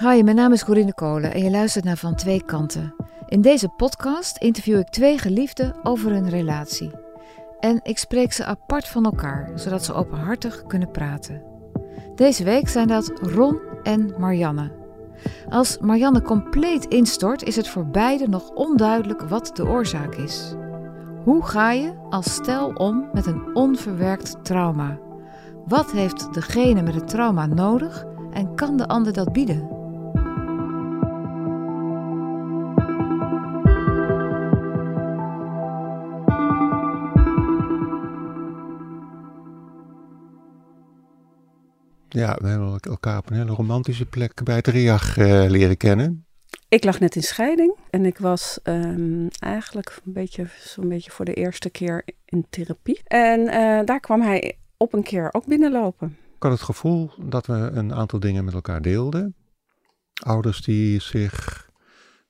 Hi, 0.00 0.22
mijn 0.22 0.36
naam 0.36 0.52
is 0.52 0.64
Corinne 0.64 0.94
Kolen 0.94 1.32
en 1.34 1.42
je 1.42 1.50
luistert 1.50 1.84
naar 1.84 1.96
Van 1.96 2.14
Twee 2.14 2.44
Kanten. 2.44 2.94
In 3.26 3.40
deze 3.40 3.68
podcast 3.68 4.36
interview 4.36 4.78
ik 4.78 4.88
twee 4.88 5.18
geliefden 5.18 5.74
over 5.82 6.10
hun 6.10 6.28
relatie. 6.28 6.90
En 7.60 7.80
ik 7.82 7.98
spreek 7.98 8.32
ze 8.32 8.44
apart 8.44 8.88
van 8.88 9.04
elkaar, 9.04 9.50
zodat 9.54 9.84
ze 9.84 9.92
openhartig 9.92 10.66
kunnen 10.66 10.90
praten. 10.90 11.42
Deze 12.14 12.44
week 12.44 12.68
zijn 12.68 12.88
dat 12.88 13.12
Ron 13.20 13.58
en 13.82 14.14
Marianne. 14.18 14.72
Als 15.48 15.78
Marianne 15.78 16.22
compleet 16.22 16.84
instort, 16.84 17.42
is 17.42 17.56
het 17.56 17.68
voor 17.68 17.86
beiden 17.86 18.30
nog 18.30 18.50
onduidelijk 18.50 19.22
wat 19.22 19.50
de 19.54 19.66
oorzaak 19.66 20.14
is. 20.14 20.54
Hoe 21.24 21.44
ga 21.44 21.70
je 21.70 21.94
als 22.10 22.34
stel 22.34 22.68
om 22.68 23.08
met 23.12 23.26
een 23.26 23.54
onverwerkt 23.54 24.44
trauma? 24.44 24.98
Wat 25.66 25.90
heeft 25.90 26.34
degene 26.34 26.82
met 26.82 26.94
het 26.94 27.08
trauma 27.08 27.46
nodig 27.46 28.04
en 28.32 28.54
kan 28.54 28.76
de 28.76 28.88
ander 28.88 29.12
dat 29.12 29.32
bieden? 29.32 29.77
Ja, 42.08 42.38
we 42.40 42.48
hebben 42.48 42.80
elkaar 42.80 43.18
op 43.18 43.30
een 43.30 43.36
hele 43.36 43.52
romantische 43.52 44.06
plek 44.06 44.44
bij 44.44 44.56
het 44.56 44.66
RIAG 44.66 45.16
uh, 45.16 45.26
leren 45.48 45.76
kennen. 45.76 46.26
Ik 46.68 46.84
lag 46.84 47.00
net 47.00 47.16
in 47.16 47.22
scheiding 47.22 47.76
en 47.90 48.06
ik 48.06 48.18
was 48.18 48.58
um, 48.64 49.28
eigenlijk 49.38 50.00
een 50.04 50.12
beetje, 50.12 50.46
zo'n 50.60 50.88
beetje 50.88 51.10
voor 51.10 51.24
de 51.24 51.34
eerste 51.34 51.70
keer 51.70 52.04
in 52.24 52.46
therapie. 52.50 53.00
En 53.04 53.40
uh, 53.40 53.80
daar 53.84 54.00
kwam 54.00 54.20
hij 54.20 54.58
op 54.76 54.92
een 54.92 55.02
keer 55.02 55.28
ook 55.32 55.46
binnenlopen. 55.46 56.16
Ik 56.34 56.42
had 56.42 56.52
het 56.52 56.60
gevoel 56.60 57.10
dat 57.18 57.46
we 57.46 57.52
een 57.52 57.94
aantal 57.94 58.20
dingen 58.20 58.44
met 58.44 58.54
elkaar 58.54 58.82
deelden. 58.82 59.34
Ouders 60.22 60.62
die 60.62 61.00
zich 61.00 61.68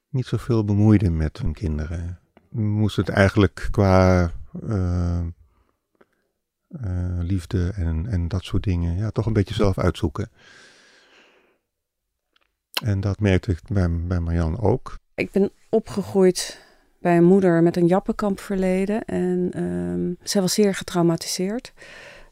niet 0.08 0.26
zoveel 0.26 0.64
bemoeiden 0.64 1.16
met 1.16 1.38
hun 1.38 1.52
kinderen. 1.52 2.20
We 2.50 2.60
moesten 2.60 3.04
het 3.04 3.14
eigenlijk 3.14 3.68
qua 3.70 4.30
uh, 4.62 5.20
uh, 6.68 7.18
liefde 7.18 7.72
en, 7.74 8.06
en 8.06 8.28
dat 8.28 8.44
soort 8.44 8.62
dingen 8.62 8.96
ja, 8.96 9.10
toch 9.10 9.26
een 9.26 9.32
beetje 9.32 9.54
zelf 9.54 9.78
uitzoeken. 9.78 10.30
En 12.82 13.00
dat 13.00 13.20
merkte 13.20 13.50
ik 13.50 13.60
bij, 13.72 13.90
bij 13.90 14.20
Marjan 14.20 14.60
ook. 14.60 14.98
Ik 15.14 15.30
ben 15.30 15.50
opgegroeid 15.68 16.66
bij 17.00 17.16
een 17.16 17.24
moeder 17.24 17.62
met 17.62 17.76
een 17.76 17.86
jappenkamp 17.86 18.40
verleden. 18.40 19.04
En 19.04 19.62
um, 19.62 20.16
zij 20.22 20.40
was 20.40 20.54
zeer 20.54 20.74
getraumatiseerd. 20.74 21.72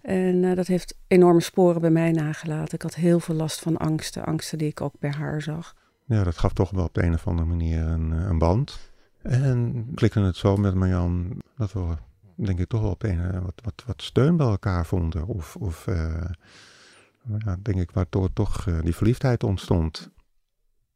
En 0.03 0.42
uh, 0.42 0.57
dat 0.57 0.67
heeft 0.67 0.97
enorme 1.07 1.41
sporen 1.41 1.81
bij 1.81 1.91
mij 1.91 2.12
nagelaten. 2.12 2.75
Ik 2.75 2.83
had 2.83 2.95
heel 2.95 3.20
veel 3.20 3.34
last 3.34 3.61
van 3.61 3.77
angsten. 3.77 4.25
Angsten 4.25 4.59
die 4.59 4.69
ik 4.69 4.81
ook 4.81 4.95
bij 4.98 5.11
haar 5.11 5.42
zag. 5.42 5.75
Ja, 6.05 6.25
dat 6.25 6.39
gaf 6.39 6.53
toch 6.53 6.70
wel 6.70 6.84
op 6.84 6.95
de 6.95 7.03
een 7.03 7.14
of 7.14 7.27
andere 7.27 7.48
manier 7.48 7.83
een, 7.83 8.11
een 8.11 8.39
band. 8.39 8.79
En 9.23 9.87
klikte 9.95 10.20
het 10.20 10.37
zo 10.37 10.57
met 10.57 10.75
Marjan 10.75 11.42
dat 11.57 11.73
we 11.73 11.97
denk 12.37 12.59
ik 12.59 12.69
toch 12.69 12.81
wel 12.81 12.91
op 12.91 13.03
een 13.03 13.42
wat, 13.42 13.61
wat, 13.62 13.83
wat 13.87 14.03
steun 14.03 14.37
bij 14.37 14.47
elkaar 14.47 14.87
vonden. 14.87 15.27
Of, 15.27 15.56
of 15.56 15.87
uh, 15.87 16.25
ja, 17.39 17.56
denk 17.62 17.81
ik 17.81 17.91
waardoor 17.91 18.33
toch 18.33 18.67
uh, 18.67 18.83
die 18.83 18.95
verliefdheid 18.95 19.45
ontstond. 19.45 20.11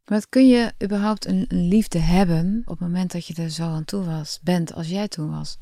Maar 0.05 0.27
kun 0.29 0.49
je 0.49 0.73
überhaupt 0.83 1.27
een, 1.27 1.45
een, 1.49 1.69
liefde 1.69 1.99
hebben 1.99 2.63
op 2.65 2.79
het 2.79 2.89
moment 2.89 3.13
dat 3.13 3.27
je 3.27 3.43
er 3.43 3.51
zo 3.51 3.63
aan 3.63 3.85
toe 3.85 4.05
was, 4.05 4.41
bent 4.43 4.75
als 4.75 4.89
jij 4.89 5.09
toen 5.09 5.31
was? 5.31 5.59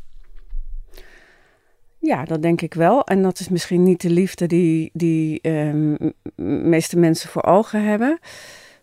Ja, 1.98 2.24
dat 2.24 2.42
denk 2.42 2.60
ik 2.60 2.74
wel. 2.74 3.04
En 3.04 3.22
dat 3.22 3.40
is 3.40 3.48
misschien 3.48 3.82
niet 3.82 4.00
de 4.00 4.10
liefde 4.10 4.46
die, 4.46 4.90
die 4.92 5.48
um, 5.48 6.12
meeste 6.70 6.98
mensen 6.98 7.28
voor 7.30 7.42
ogen 7.44 7.84
hebben. 7.84 8.18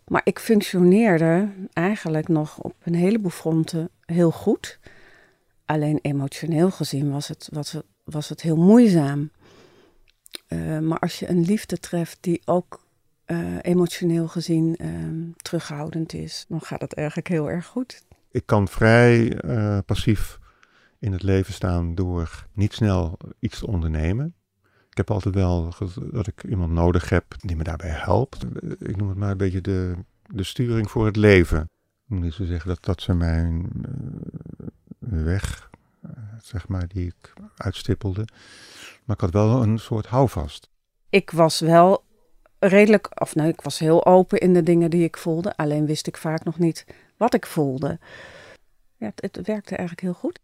Maar 0.06 0.20
ik 0.24 0.38
functioneerde 0.38 1.48
eigenlijk 1.72 2.28
nog 2.28 2.58
op 2.58 2.74
een 2.82 2.94
heleboel 2.94 3.30
fronten 3.30 3.90
heel 4.04 4.30
goed. 4.30 4.78
Alleen 5.66 5.98
emotioneel 6.02 6.70
gezien 6.70 7.10
was 7.10 7.28
het, 7.28 7.48
was 7.52 7.76
was 8.06 8.28
het 8.28 8.40
heel 8.40 8.56
moeizaam. 8.56 9.30
Uh, 10.48 10.78
maar 10.78 10.98
als 10.98 11.18
je 11.18 11.28
een 11.28 11.44
liefde 11.44 11.78
treft 11.78 12.18
die 12.20 12.42
ook 12.44 12.84
uh, 13.26 13.56
emotioneel 13.60 14.28
gezien 14.28 14.76
uh, 14.80 14.88
terughoudend 15.36 16.12
is, 16.12 16.44
dan 16.48 16.60
gaat 16.60 16.80
het 16.80 16.92
eigenlijk 16.94 17.28
heel 17.28 17.50
erg 17.50 17.66
goed. 17.66 18.04
Ik 18.30 18.46
kan 18.46 18.68
vrij 18.68 19.44
uh, 19.44 19.78
passief 19.86 20.38
in 20.98 21.12
het 21.12 21.22
leven 21.22 21.52
staan 21.52 21.94
door 21.94 22.46
niet 22.52 22.72
snel 22.72 23.18
iets 23.38 23.58
te 23.58 23.66
ondernemen. 23.66 24.34
Ik 24.90 24.96
heb 24.96 25.10
altijd 25.10 25.34
wel 25.34 25.74
dat 26.12 26.26
ik 26.26 26.44
iemand 26.44 26.72
nodig 26.72 27.08
heb 27.08 27.24
die 27.36 27.56
me 27.56 27.62
daarbij 27.62 27.90
helpt. 27.90 28.46
Ik 28.78 28.96
noem 28.96 29.08
het 29.08 29.18
maar 29.18 29.30
een 29.30 29.36
beetje 29.36 29.60
de, 29.60 29.94
de 30.26 30.42
sturing 30.42 30.90
voor 30.90 31.06
het 31.06 31.16
leven. 31.16 31.60
Ik 31.60 31.68
moet 32.06 32.20
niet 32.20 32.34
zeggen 32.34 32.68
dat 32.68 32.84
dat 32.84 33.02
ze 33.02 33.14
mijn 33.14 33.70
weg, 34.98 35.70
zeg 36.42 36.68
maar, 36.68 36.88
die 36.88 37.06
ik 37.06 37.32
uitstippelde. 37.56 38.24
Maar 39.04 39.16
ik 39.16 39.22
had 39.22 39.30
wel 39.30 39.62
een 39.62 39.78
soort 39.78 40.06
houvast. 40.06 40.68
Ik 41.08 41.30
was 41.30 41.60
wel 41.60 42.04
redelijk, 42.58 43.20
of 43.20 43.34
nee, 43.34 43.48
ik 43.48 43.60
was 43.60 43.78
heel 43.78 44.06
open 44.06 44.38
in 44.38 44.52
de 44.52 44.62
dingen 44.62 44.90
die 44.90 45.04
ik 45.04 45.16
voelde. 45.16 45.56
Alleen 45.56 45.86
wist 45.86 46.06
ik 46.06 46.16
vaak 46.16 46.44
nog 46.44 46.58
niet 46.58 46.86
wat 47.16 47.34
ik 47.34 47.46
voelde. 47.46 47.98
Ja, 48.96 49.12
het, 49.14 49.36
het 49.36 49.46
werkte 49.46 49.76
eigenlijk 49.76 50.00
heel 50.00 50.20
goed. 50.20 50.38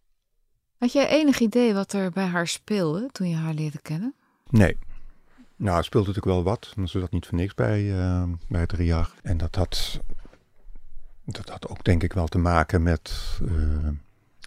Had 0.79 0.93
jij 0.93 1.09
enig 1.09 1.39
idee 1.39 1.75
wat 1.75 1.93
er 1.93 2.11
bij 2.11 2.25
haar 2.25 2.49
speelde 2.49 3.09
toen 3.13 3.29
je 3.29 3.37
haar 3.37 3.55
leerde 3.55 3.81
kennen? 3.83 4.15
Nee. 4.51 4.79
Nou, 5.57 5.79
er 5.79 5.85
speelde 5.85 6.07
natuurlijk 6.07 6.35
wel 6.35 6.45
wat. 6.45 6.75
Ze 6.89 6.99
zat 6.99 7.11
niet 7.11 7.27
voor 7.27 7.39
niks 7.39 7.55
bij, 7.55 7.83
uh, 7.83 8.25
bij 8.49 8.61
het 8.61 8.73
RIAG. 8.73 9.15
En 9.23 9.37
dat 9.37 9.55
had, 9.55 10.01
dat 11.25 11.49
had 11.49 11.69
ook 11.69 11.85
denk 11.85 12.03
ik 12.03 12.13
wel 12.13 12.27
te 12.27 12.39
maken 12.39 12.83
met 12.83 13.39
uh, 13.43 13.89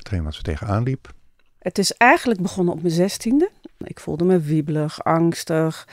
hetgeen 0.06 0.24
wat 0.24 0.34
ze 0.34 0.42
tegenaan 0.42 0.84
liep. 0.84 1.14
Het 1.60 1.78
is 1.78 1.94
eigenlijk 1.94 2.42
begonnen 2.42 2.74
op 2.74 2.82
mijn 2.82 2.94
zestiende. 2.94 3.50
Ik 3.78 4.00
voelde 4.00 4.26
me 4.26 4.40
wiebelig, 4.40 5.04
angstig. 5.04 5.88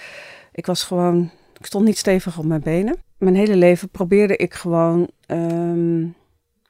Ik 0.53 0.67
was 0.67 0.83
gewoon, 0.83 1.31
ik 1.59 1.67
stond 1.67 1.85
niet 1.85 1.99
stevig 1.99 2.39
op 2.39 2.45
mijn 2.45 2.61
benen. 2.61 2.97
Mijn 3.19 3.35
hele 3.35 3.57
leven 3.57 3.89
probeerde 3.89 4.37
ik 4.37 4.55
gewoon 4.55 5.11
um, 5.27 6.15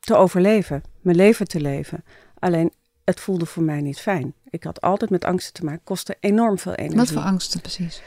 te 0.01 0.15
overleven, 0.17 0.83
mijn 1.01 1.17
leven 1.17 1.49
te 1.49 1.61
leven. 1.61 2.05
Alleen 2.39 2.73
het 3.05 3.21
voelde 3.21 3.47
voor 3.47 3.63
mij 3.63 3.81
niet 3.81 4.01
fijn. 4.01 4.35
Ik 4.51 4.65
had 4.65 4.81
altijd 4.81 5.11
met 5.11 5.25
angsten 5.25 5.53
te 5.53 5.65
maken, 5.65 5.85
kostte 5.85 6.17
enorm 6.21 6.59
veel 6.59 6.75
energie. 6.75 6.99
Wat 6.99 7.11
voor 7.11 7.23
angsten 7.23 7.61
precies? 7.61 8.03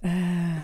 Uh, 0.00 0.56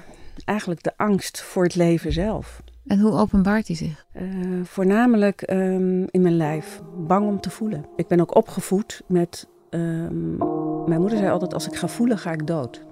eigenlijk 0.45 0.83
de 0.83 0.93
angst 0.97 1.43
voor 1.43 1.63
het 1.63 1.75
leven 1.75 2.13
zelf. 2.13 2.63
En 2.87 3.01
hoe 3.01 3.13
openbaart 3.13 3.67
die 3.67 3.77
zich? 3.77 4.07
Uh, 4.17 4.65
voornamelijk 4.65 5.51
um, 5.51 6.07
in 6.11 6.23
mijn 6.23 6.37
lijf. 6.37 6.83
Bang 6.97 7.27
om 7.27 7.41
te 7.41 7.51
voelen. 7.51 7.87
Ik 7.97 8.07
ben 8.07 8.21
ook 8.21 8.37
opgevoed 8.37 9.03
met. 9.07 9.49
Um, 9.71 10.37
mijn 10.89 11.01
moeder 11.01 11.19
zei 11.19 11.31
altijd: 11.31 11.55
als 11.55 11.67
ik 11.67 11.77
ga 11.77 11.89
voelen, 11.89 12.19
ga 12.19 12.33
ik 12.33 12.47
dood. 12.47 12.85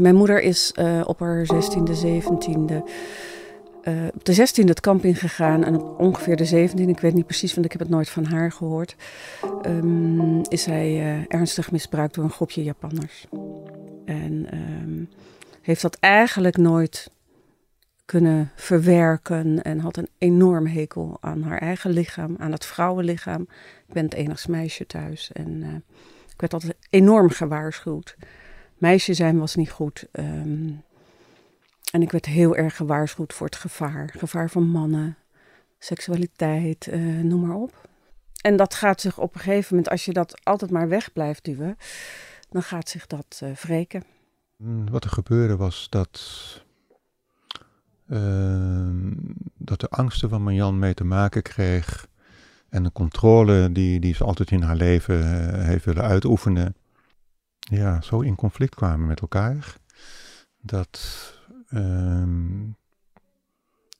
Mijn 0.00 0.14
moeder 0.14 0.42
is 0.42 0.74
uh, 0.78 1.00
op 1.06 1.20
haar 1.20 1.46
16e, 1.46 1.92
17e. 2.04 2.82
Uh, 3.84 4.06
op 4.14 4.24
de 4.24 4.34
16e 4.36 4.64
het 4.64 4.80
kamp 4.80 5.04
ingegaan 5.04 5.64
en 5.64 5.74
op 5.80 6.00
ongeveer 6.00 6.36
de 6.36 6.68
17e, 6.68 6.88
ik 6.88 7.00
weet 7.00 7.14
niet 7.14 7.26
precies, 7.26 7.54
want 7.54 7.66
ik 7.66 7.72
heb 7.72 7.80
het 7.80 7.90
nooit 7.90 8.08
van 8.08 8.24
haar 8.24 8.52
gehoord, 8.52 8.96
um, 9.66 10.40
is 10.48 10.62
zij 10.62 10.92
uh, 10.92 11.24
ernstig 11.28 11.70
misbruikt 11.70 12.14
door 12.14 12.24
een 12.24 12.30
groepje 12.30 12.62
Japanners. 12.62 13.26
En 14.04 14.46
um, 14.54 15.08
heeft 15.62 15.82
dat 15.82 15.96
eigenlijk 16.00 16.56
nooit 16.56 17.10
kunnen 18.04 18.50
verwerken 18.54 19.62
en 19.62 19.78
had 19.78 19.96
een 19.96 20.08
enorm 20.18 20.66
hekel 20.66 21.16
aan 21.20 21.42
haar 21.42 21.58
eigen 21.58 21.90
lichaam, 21.90 22.36
aan 22.38 22.52
het 22.52 22.66
vrouwenlichaam. 22.66 23.42
Ik 23.88 23.94
ben 23.94 24.04
het 24.04 24.14
enigste 24.14 24.50
meisje 24.50 24.86
thuis 24.86 25.32
en 25.32 25.48
uh, 25.48 25.74
ik 26.32 26.40
werd 26.40 26.52
altijd 26.52 26.76
enorm 26.90 27.30
gewaarschuwd. 27.30 28.16
Meisje 28.78 29.14
zijn 29.14 29.38
was 29.38 29.54
niet 29.54 29.70
goed. 29.70 30.06
Um, 30.12 30.82
en 31.92 32.02
ik 32.02 32.10
werd 32.10 32.26
heel 32.26 32.56
erg 32.56 32.76
gewaarschuwd 32.76 33.32
voor 33.32 33.46
het 33.46 33.56
gevaar. 33.56 34.14
Gevaar 34.18 34.50
van 34.50 34.68
mannen, 34.68 35.16
seksualiteit, 35.78 36.86
uh, 36.86 37.22
noem 37.22 37.46
maar 37.46 37.56
op. 37.56 37.88
En 38.40 38.56
dat 38.56 38.74
gaat 38.74 39.00
zich 39.00 39.18
op 39.18 39.34
een 39.34 39.40
gegeven 39.40 39.66
moment, 39.74 39.90
als 39.90 40.04
je 40.04 40.12
dat 40.12 40.44
altijd 40.44 40.70
maar 40.70 40.88
weg 40.88 41.12
blijft 41.12 41.44
duwen, 41.44 41.76
dan 42.50 42.62
gaat 42.62 42.88
zich 42.88 43.06
dat 43.06 43.40
uh, 43.42 43.54
wreken. 43.54 44.02
Wat 44.90 45.04
er 45.04 45.10
gebeurde 45.10 45.56
was 45.56 45.86
dat, 45.90 46.20
uh, 48.06 48.88
dat 49.56 49.80
de 49.80 49.88
angsten 49.88 50.28
van 50.28 50.42
Marjan 50.42 50.78
mee 50.78 50.94
te 50.94 51.04
maken 51.04 51.42
kreeg. 51.42 52.06
En 52.68 52.82
de 52.82 52.92
controle 52.92 53.72
die, 53.72 54.00
die 54.00 54.14
ze 54.14 54.24
altijd 54.24 54.50
in 54.50 54.62
haar 54.62 54.76
leven 54.76 55.18
uh, 55.18 55.64
heeft 55.64 55.84
willen 55.84 56.02
uitoefenen. 56.02 56.74
Ja, 57.58 58.00
zo 58.00 58.20
in 58.20 58.34
conflict 58.34 58.74
kwamen 58.74 59.06
met 59.06 59.20
elkaar. 59.20 59.76
Dat 60.60 61.00
Um, 61.74 62.76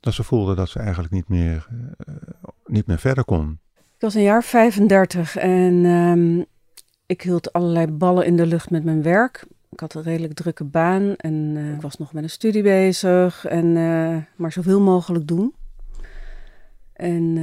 dat 0.00 0.14
ze 0.14 0.22
voelde 0.22 0.54
dat 0.54 0.68
ze 0.68 0.78
eigenlijk 0.78 1.12
niet 1.12 1.28
meer, 1.28 1.68
uh, 2.08 2.14
niet 2.66 2.86
meer 2.86 2.98
verder 2.98 3.24
kon. 3.24 3.58
Ik 3.74 4.08
was 4.08 4.14
een 4.14 4.22
jaar 4.22 4.44
35 4.44 5.36
en 5.36 5.84
um, 5.84 6.44
Ik 7.06 7.22
hield 7.22 7.52
allerlei 7.52 7.86
ballen 7.86 8.26
in 8.26 8.36
de 8.36 8.46
lucht 8.46 8.70
met 8.70 8.84
mijn 8.84 9.02
werk. 9.02 9.44
Ik 9.70 9.80
had 9.80 9.94
een 9.94 10.02
redelijk 10.02 10.34
drukke 10.34 10.64
baan 10.64 11.16
en 11.16 11.52
eh, 11.56 11.72
ik 11.72 11.80
was 11.80 11.96
nog 11.96 12.12
met 12.12 12.22
een 12.22 12.30
studie 12.30 12.62
bezig. 12.62 13.44
En, 13.44 13.76
uh, 13.76 14.16
maar 14.36 14.52
zoveel 14.52 14.80
mogelijk 14.80 15.26
doen. 15.26 15.54
En 16.92 17.36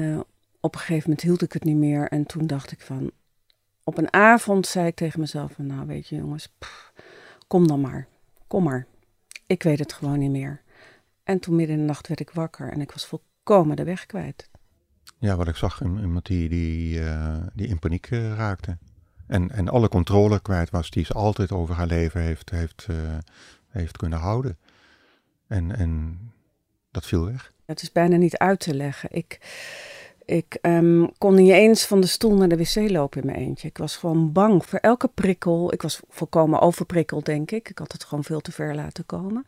op 0.60 0.74
een 0.74 0.80
gegeven 0.80 1.10
moment 1.10 1.22
hield 1.22 1.42
ik 1.42 1.54
het 1.54 1.64
niet 1.64 1.76
meer. 1.76 2.08
En 2.08 2.26
toen 2.26 2.48
dacht 2.48 2.72
ik 2.72 2.82
van... 2.82 3.12
Op 3.84 3.98
een 3.98 4.14
avond 4.14 4.68
zei 4.68 4.88
ik 4.88 4.96
tegen 4.96 5.20
mezelf 5.20 5.52
van... 5.52 5.66
Nou 5.66 5.88
weet 5.88 6.08
je 6.08 6.16
jongens, 6.16 6.54
kom 7.48 7.68
dan 7.68 7.82
maar. 7.82 8.08
Kom 8.48 8.64
maar. 8.64 8.88
Ik 9.50 9.64
weet 9.64 9.80
het 9.80 9.94
gewoon 9.94 10.20
niet 10.20 10.32
meer. 10.32 10.62
En 11.24 11.40
toen 11.40 11.56
midden 11.56 11.76
in 11.76 11.82
de 11.82 11.88
nacht 11.88 12.08
werd 12.08 12.20
ik 12.20 12.30
wakker 12.32 12.72
en 12.72 12.82
ik 12.82 12.92
was 12.92 13.06
volkomen 13.06 13.76
de 13.76 13.84
weg 13.84 14.06
kwijt. 14.06 14.50
Ja, 15.18 15.36
wat 15.36 15.48
ik 15.48 15.56
zag, 15.56 15.82
iemand 15.82 16.26
die, 16.26 16.50
die, 16.50 17.00
uh, 17.00 17.38
die 17.54 17.68
in 17.68 17.80
paniek 17.80 18.10
uh, 18.10 18.34
raakte. 18.34 18.78
En, 19.28 19.52
en 19.52 19.70
alle 19.70 19.90
controle 19.90 20.42
kwijt 20.42 20.70
was 20.70 20.90
die 20.90 21.06
ze 21.06 21.14
altijd 21.14 21.52
over 21.52 21.76
haar 21.76 21.88
leven 21.88 22.22
heeft, 22.22 22.50
heeft, 22.50 22.88
uh, 22.90 23.18
heeft 23.68 23.98
kunnen 23.98 24.20
houden. 24.20 24.58
En, 25.48 25.76
en 25.76 26.20
dat 26.92 27.06
viel 27.06 27.26
weg. 27.26 27.54
Het 27.66 27.82
is 27.82 27.92
bijna 27.92 28.16
niet 28.16 28.38
uit 28.38 28.60
te 28.60 28.74
leggen. 28.74 29.10
Ik, 29.12 29.40
ik 30.30 30.58
um, 30.62 31.12
kon 31.18 31.36
niet 31.36 31.52
eens 31.52 31.86
van 31.86 32.02
de 32.02 32.08
stoel 32.08 32.36
naar 32.36 32.48
de 32.48 32.58
wc 32.58 32.90
lopen 32.90 33.22
in 33.22 33.26
mijn 33.26 33.38
eentje. 33.38 33.68
Ik 33.68 33.78
was 33.78 33.98
gewoon 33.98 34.32
bang 34.32 34.66
voor 34.66 34.80
elke 34.80 35.08
prikkel. 35.08 35.74
Ik 35.74 35.82
was 35.82 36.00
volkomen 36.10 36.60
overprikkeld, 36.60 37.26
denk 37.26 37.52
ik. 37.52 37.70
Ik 37.70 37.78
had 37.78 37.92
het 37.92 38.04
gewoon 38.04 38.24
veel 38.24 38.40
te 38.40 38.52
ver 38.52 38.76
laten 38.76 39.06
komen. 39.06 39.46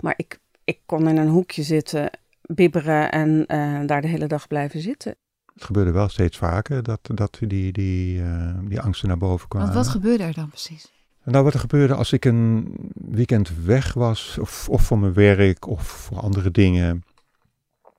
Maar 0.00 0.14
ik, 0.16 0.38
ik 0.64 0.78
kon 0.86 1.08
in 1.08 1.16
een 1.16 1.28
hoekje 1.28 1.62
zitten, 1.62 2.10
bibberen 2.42 3.10
en 3.10 3.44
uh, 3.48 3.80
daar 3.86 4.00
de 4.00 4.08
hele 4.08 4.26
dag 4.26 4.48
blijven 4.48 4.80
zitten. 4.80 5.14
Het 5.54 5.64
gebeurde 5.64 5.90
wel 5.90 6.08
steeds 6.08 6.36
vaker 6.36 6.82
dat, 6.82 7.00
dat 7.02 7.38
die, 7.46 7.72
die, 7.72 8.20
uh, 8.20 8.58
die 8.64 8.80
angsten 8.80 9.08
naar 9.08 9.18
boven 9.18 9.48
kwamen. 9.48 9.72
Want 9.72 9.84
wat 9.84 9.94
gebeurde 9.94 10.24
er 10.24 10.34
dan 10.34 10.48
precies? 10.48 10.92
Nou, 11.24 11.44
wat 11.44 11.54
er 11.54 11.60
gebeurde 11.60 11.94
als 11.94 12.12
ik 12.12 12.24
een 12.24 12.74
weekend 12.94 13.64
weg 13.64 13.92
was, 13.94 14.38
of, 14.40 14.68
of 14.68 14.82
voor 14.82 14.98
mijn 14.98 15.12
werk 15.12 15.66
of 15.66 15.82
voor 15.82 16.18
andere 16.18 16.50
dingen. 16.50 17.04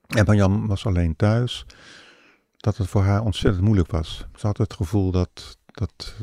En 0.08 0.26
Marjan 0.26 0.68
was 0.68 0.86
alleen 0.86 1.16
thuis 1.16 1.66
dat 2.62 2.78
het 2.78 2.88
voor 2.88 3.04
haar 3.04 3.22
ontzettend 3.24 3.64
moeilijk 3.64 3.92
was. 3.92 4.26
Ze 4.36 4.48
had 4.48 4.58
het 4.58 4.74
gevoel 4.74 5.12
dat, 5.12 5.58
dat, 5.66 6.16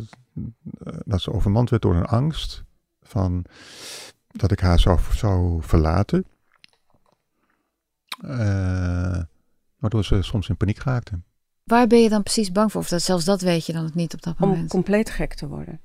dat 1.05 1.21
ze 1.21 1.33
overmand 1.33 1.71
werd 1.71 1.83
door 1.83 1.95
een 1.95 2.07
angst 2.07 2.65
van 3.03 3.45
dat 4.27 4.53
ik 4.53 4.61
haar 4.61 4.79
zou, 4.79 4.99
zou 5.13 5.63
verlaten. 5.63 6.25
Uh, 8.25 9.23
waardoor 9.79 10.05
ze 10.05 10.23
soms 10.23 10.49
in 10.49 10.57
paniek 10.57 10.79
raakte. 10.79 11.21
Waar 11.65 11.87
ben 11.87 12.03
je 12.03 12.09
dan 12.09 12.23
precies 12.23 12.53
bang 12.53 12.73
voor? 12.73 12.81
Of 12.81 12.89
dat, 12.89 13.03
zelfs 13.03 13.25
dat 13.25 13.41
weet 13.41 13.67
je 13.67 13.73
dan 13.73 13.91
niet 13.95 14.15
op 14.15 14.23
dat 14.23 14.39
moment? 14.39 14.61
Om 14.61 14.69
compleet 14.69 15.11
gek 15.11 15.35
te 15.35 15.49
worden. 15.49 15.81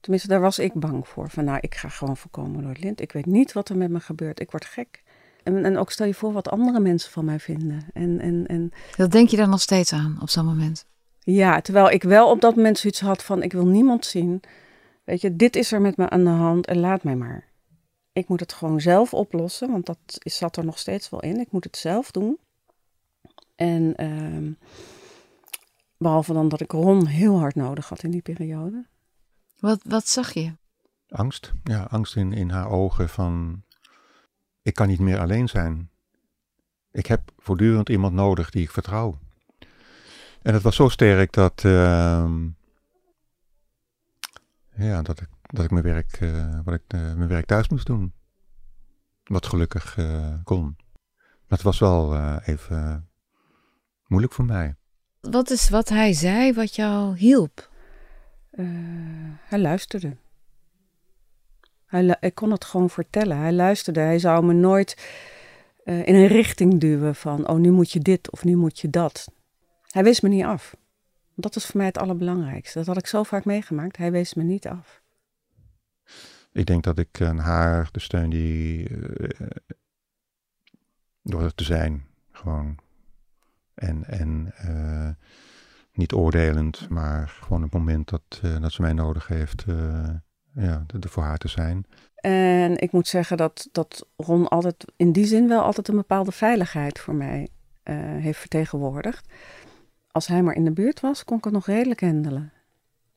Tenminste, 0.00 0.28
daar 0.28 0.40
was 0.40 0.58
ik 0.58 0.72
bang 0.74 1.08
voor. 1.08 1.30
Van 1.30 1.44
nou, 1.44 1.58
ik 1.60 1.74
ga 1.74 1.88
gewoon 1.88 2.16
voorkomen 2.16 2.60
door 2.60 2.70
het 2.70 2.82
lint. 2.82 3.00
Ik 3.00 3.12
weet 3.12 3.26
niet 3.26 3.52
wat 3.52 3.68
er 3.68 3.76
met 3.76 3.90
me 3.90 4.00
gebeurt. 4.00 4.40
Ik 4.40 4.50
word 4.50 4.64
gek. 4.64 5.02
En, 5.46 5.64
en 5.64 5.78
ook 5.78 5.90
stel 5.90 6.06
je 6.06 6.14
voor 6.14 6.32
wat 6.32 6.48
andere 6.48 6.80
mensen 6.80 7.10
van 7.10 7.24
mij 7.24 7.40
vinden. 7.40 7.86
En, 7.92 8.20
en, 8.20 8.46
en, 8.46 8.72
dat 8.96 9.10
denk 9.10 9.28
je 9.28 9.36
dan 9.36 9.50
nog 9.50 9.60
steeds 9.60 9.92
aan 9.92 10.18
op 10.20 10.28
zo'n 10.28 10.44
moment? 10.44 10.86
Ja, 11.18 11.60
terwijl 11.60 11.90
ik 11.90 12.02
wel 12.02 12.30
op 12.30 12.40
dat 12.40 12.56
moment 12.56 12.78
zoiets 12.78 13.00
had 13.00 13.22
van: 13.22 13.42
ik 13.42 13.52
wil 13.52 13.66
niemand 13.66 14.06
zien. 14.06 14.42
Weet 15.04 15.20
je, 15.20 15.36
dit 15.36 15.56
is 15.56 15.72
er 15.72 15.80
met 15.80 15.96
me 15.96 16.08
aan 16.08 16.24
de 16.24 16.30
hand 16.30 16.66
en 16.66 16.78
laat 16.78 17.02
mij 17.02 17.16
maar. 17.16 17.44
Ik 18.12 18.28
moet 18.28 18.40
het 18.40 18.52
gewoon 18.52 18.80
zelf 18.80 19.14
oplossen, 19.14 19.70
want 19.70 19.86
dat 19.86 19.98
is, 20.18 20.36
zat 20.36 20.56
er 20.56 20.64
nog 20.64 20.78
steeds 20.78 21.10
wel 21.10 21.20
in. 21.20 21.40
Ik 21.40 21.50
moet 21.50 21.64
het 21.64 21.76
zelf 21.76 22.10
doen. 22.10 22.38
En 23.54 23.94
uh, 24.02 24.52
behalve 25.96 26.32
dan 26.32 26.48
dat 26.48 26.60
ik 26.60 26.72
Ron 26.72 27.06
heel 27.06 27.38
hard 27.38 27.54
nodig 27.54 27.88
had 27.88 28.02
in 28.02 28.10
die 28.10 28.22
periode. 28.22 28.86
Wat, 29.58 29.80
wat 29.84 30.08
zag 30.08 30.32
je? 30.32 30.52
Angst. 31.08 31.52
Ja, 31.64 31.82
angst 31.82 32.16
in, 32.16 32.32
in 32.32 32.50
haar 32.50 32.70
ogen 32.70 33.08
van 33.08 33.64
ik 34.66 34.74
kan 34.74 34.88
niet 34.88 35.00
meer 35.00 35.18
alleen 35.18 35.48
zijn. 35.48 35.90
Ik 36.90 37.06
heb 37.06 37.32
voortdurend 37.38 37.88
iemand 37.88 38.14
nodig 38.14 38.50
die 38.50 38.62
ik 38.62 38.70
vertrouw. 38.70 39.18
En 40.42 40.54
het 40.54 40.62
was 40.62 40.76
zo 40.76 40.88
sterk 40.88 41.32
dat, 41.32 41.62
uh, 41.64 42.30
ja, 44.76 45.02
dat, 45.02 45.20
ik, 45.20 45.28
dat 45.42 45.64
ik, 45.64 45.70
mijn, 45.70 45.84
werk, 45.84 46.20
uh, 46.20 46.60
wat 46.64 46.74
ik 46.74 46.82
uh, 46.94 47.00
mijn 47.00 47.28
werk 47.28 47.46
thuis 47.46 47.68
moest 47.68 47.86
doen. 47.86 48.12
Wat 49.24 49.46
gelukkig 49.46 49.96
uh, 49.96 50.34
kon. 50.44 50.76
Maar 51.18 51.58
het 51.58 51.62
was 51.62 51.78
wel 51.78 52.36
even 52.38 53.08
moeilijk 54.06 54.32
voor 54.32 54.44
mij. 54.44 54.74
Wat 55.20 55.50
is 55.50 55.68
wat 55.68 55.88
hij 55.88 56.12
zei 56.12 56.52
wat 56.52 56.74
jou 56.74 57.16
hielp? 57.16 57.70
hij 59.48 59.58
luisterde. 59.58 60.16
Hij, 61.86 62.16
ik 62.20 62.34
kon 62.34 62.50
het 62.50 62.64
gewoon 62.64 62.90
vertellen. 62.90 63.38
Hij 63.38 63.52
luisterde. 63.52 64.00
Hij 64.00 64.18
zou 64.18 64.44
me 64.44 64.52
nooit 64.52 64.96
uh, 65.84 66.06
in 66.06 66.14
een 66.14 66.26
richting 66.26 66.80
duwen 66.80 67.14
van, 67.14 67.48
oh 67.48 67.56
nu 67.56 67.70
moet 67.70 67.92
je 67.92 68.00
dit 68.00 68.30
of 68.30 68.44
nu 68.44 68.56
moet 68.56 68.80
je 68.80 68.90
dat. 68.90 69.32
Hij 69.90 70.04
wees 70.04 70.20
me 70.20 70.28
niet 70.28 70.44
af. 70.44 70.76
Dat 71.34 71.56
is 71.56 71.66
voor 71.66 71.76
mij 71.76 71.86
het 71.86 71.98
allerbelangrijkste. 71.98 72.78
Dat 72.78 72.86
had 72.86 72.98
ik 72.98 73.06
zo 73.06 73.22
vaak 73.22 73.44
meegemaakt. 73.44 73.96
Hij 73.96 74.12
wees 74.12 74.34
me 74.34 74.42
niet 74.42 74.66
af. 74.66 75.02
Ik 76.52 76.66
denk 76.66 76.82
dat 76.82 76.98
ik 76.98 77.20
aan 77.20 77.38
haar 77.38 77.88
de 77.92 78.00
steun 78.00 78.30
die 78.30 78.88
uh, 78.88 79.46
door 81.22 81.54
te 81.54 81.64
zijn, 81.64 82.06
gewoon. 82.32 82.76
En, 83.74 84.04
en 84.04 84.54
niet 85.92 86.12
oordelend, 86.12 86.88
maar 86.88 87.28
gewoon 87.28 87.62
het 87.62 87.72
moment 87.72 88.08
dat, 88.08 88.40
dat 88.60 88.72
ze 88.72 88.82
mij 88.82 88.92
nodig 88.92 89.28
heeft, 89.28 89.64
ja, 90.56 90.84
er 91.00 91.08
voor 91.08 91.22
haar 91.22 91.38
te 91.38 91.48
zijn. 91.48 91.86
En 92.14 92.78
ik 92.78 92.92
moet 92.92 93.08
zeggen 93.08 93.36
dat, 93.36 93.68
dat 93.72 94.06
Ron 94.16 94.48
altijd 94.48 94.92
in 94.96 95.12
die 95.12 95.26
zin 95.26 95.48
wel 95.48 95.62
altijd 95.62 95.88
een 95.88 95.96
bepaalde 95.96 96.32
veiligheid 96.32 96.98
voor 96.98 97.14
mij 97.14 97.48
uh, 97.84 97.96
heeft 97.98 98.38
vertegenwoordigd. 98.38 99.28
Als 100.10 100.26
hij 100.26 100.42
maar 100.42 100.54
in 100.54 100.64
de 100.64 100.72
buurt 100.72 101.00
was, 101.00 101.24
kon 101.24 101.38
ik 101.38 101.44
het 101.44 101.52
nog 101.52 101.66
redelijk 101.66 102.00
handelen. 102.00 102.52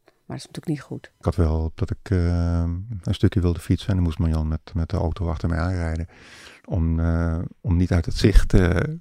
Maar 0.04 0.38
dat 0.38 0.38
is 0.38 0.46
natuurlijk 0.46 0.68
niet 0.68 0.82
goed. 0.82 1.12
Ik 1.20 1.26
had 1.26 1.36
wel 1.36 1.72
dat 1.76 1.90
ik 1.90 2.10
uh, 2.10 2.64
een 3.02 3.14
stukje 3.14 3.42
wilde 3.42 3.60
fietsen 3.60 3.90
en 3.90 3.96
dan 3.96 4.04
moest 4.04 4.20
Marjan 4.20 4.48
met, 4.48 4.74
met 4.74 4.90
de 4.90 4.98
auto 4.98 5.30
achter 5.30 5.50
mij 5.50 5.60
aanrijden. 5.60 6.08
Om, 6.66 7.00
uh, 7.00 7.40
om 7.62 7.78
niet 7.78 7.92
uit 7.92 8.06
het 8.06 8.16
zicht 8.16 8.54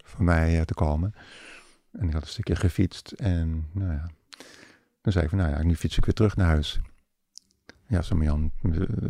van 0.03 0.25
mij 0.25 0.65
te 0.65 0.75
komen. 0.75 1.15
En 1.93 2.07
ik 2.07 2.13
had 2.13 2.23
een 2.23 2.29
stukje 2.29 2.57
gefietst 2.57 3.13
en 3.13 3.67
nou 3.73 3.93
ja, 3.93 4.11
dan 5.01 5.13
zei 5.13 5.25
ik 5.25 5.31
van 5.31 5.39
nou 5.39 5.51
ja, 5.51 5.63
nu 5.63 5.77
fiets 5.77 5.97
ik 5.99 6.05
weer 6.05 6.15
terug 6.15 6.37
naar 6.37 6.47
huis. 6.47 6.81
Ja, 7.89 8.03
zei 8.03 8.23
Jan, 8.23 8.51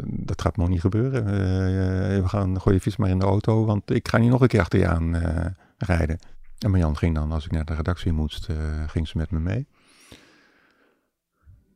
dat 0.04 0.42
gaat 0.42 0.56
nog 0.56 0.68
niet 0.68 0.80
gebeuren. 0.80 1.22
Uh, 1.24 2.22
we 2.22 2.28
gaan, 2.28 2.60
gooi 2.60 2.74
je 2.74 2.80
fiets 2.80 2.96
maar 2.96 3.08
in 3.08 3.18
de 3.18 3.24
auto, 3.24 3.64
want 3.64 3.90
ik 3.90 4.08
ga 4.08 4.18
niet 4.18 4.30
nog 4.30 4.40
een 4.40 4.48
keer 4.48 4.60
achter 4.60 4.78
je 4.78 4.88
aan 4.88 5.14
uh, 5.14 5.46
rijden. 5.78 6.18
En 6.58 6.70
Marjan 6.70 6.96
ging 6.96 7.14
dan, 7.14 7.32
als 7.32 7.44
ik 7.44 7.50
naar 7.50 7.64
de 7.64 7.74
redactie 7.74 8.12
moest, 8.12 8.48
uh, 8.48 8.56
ging 8.86 9.08
ze 9.08 9.16
met 9.16 9.30
me 9.30 9.38
mee. 9.38 9.66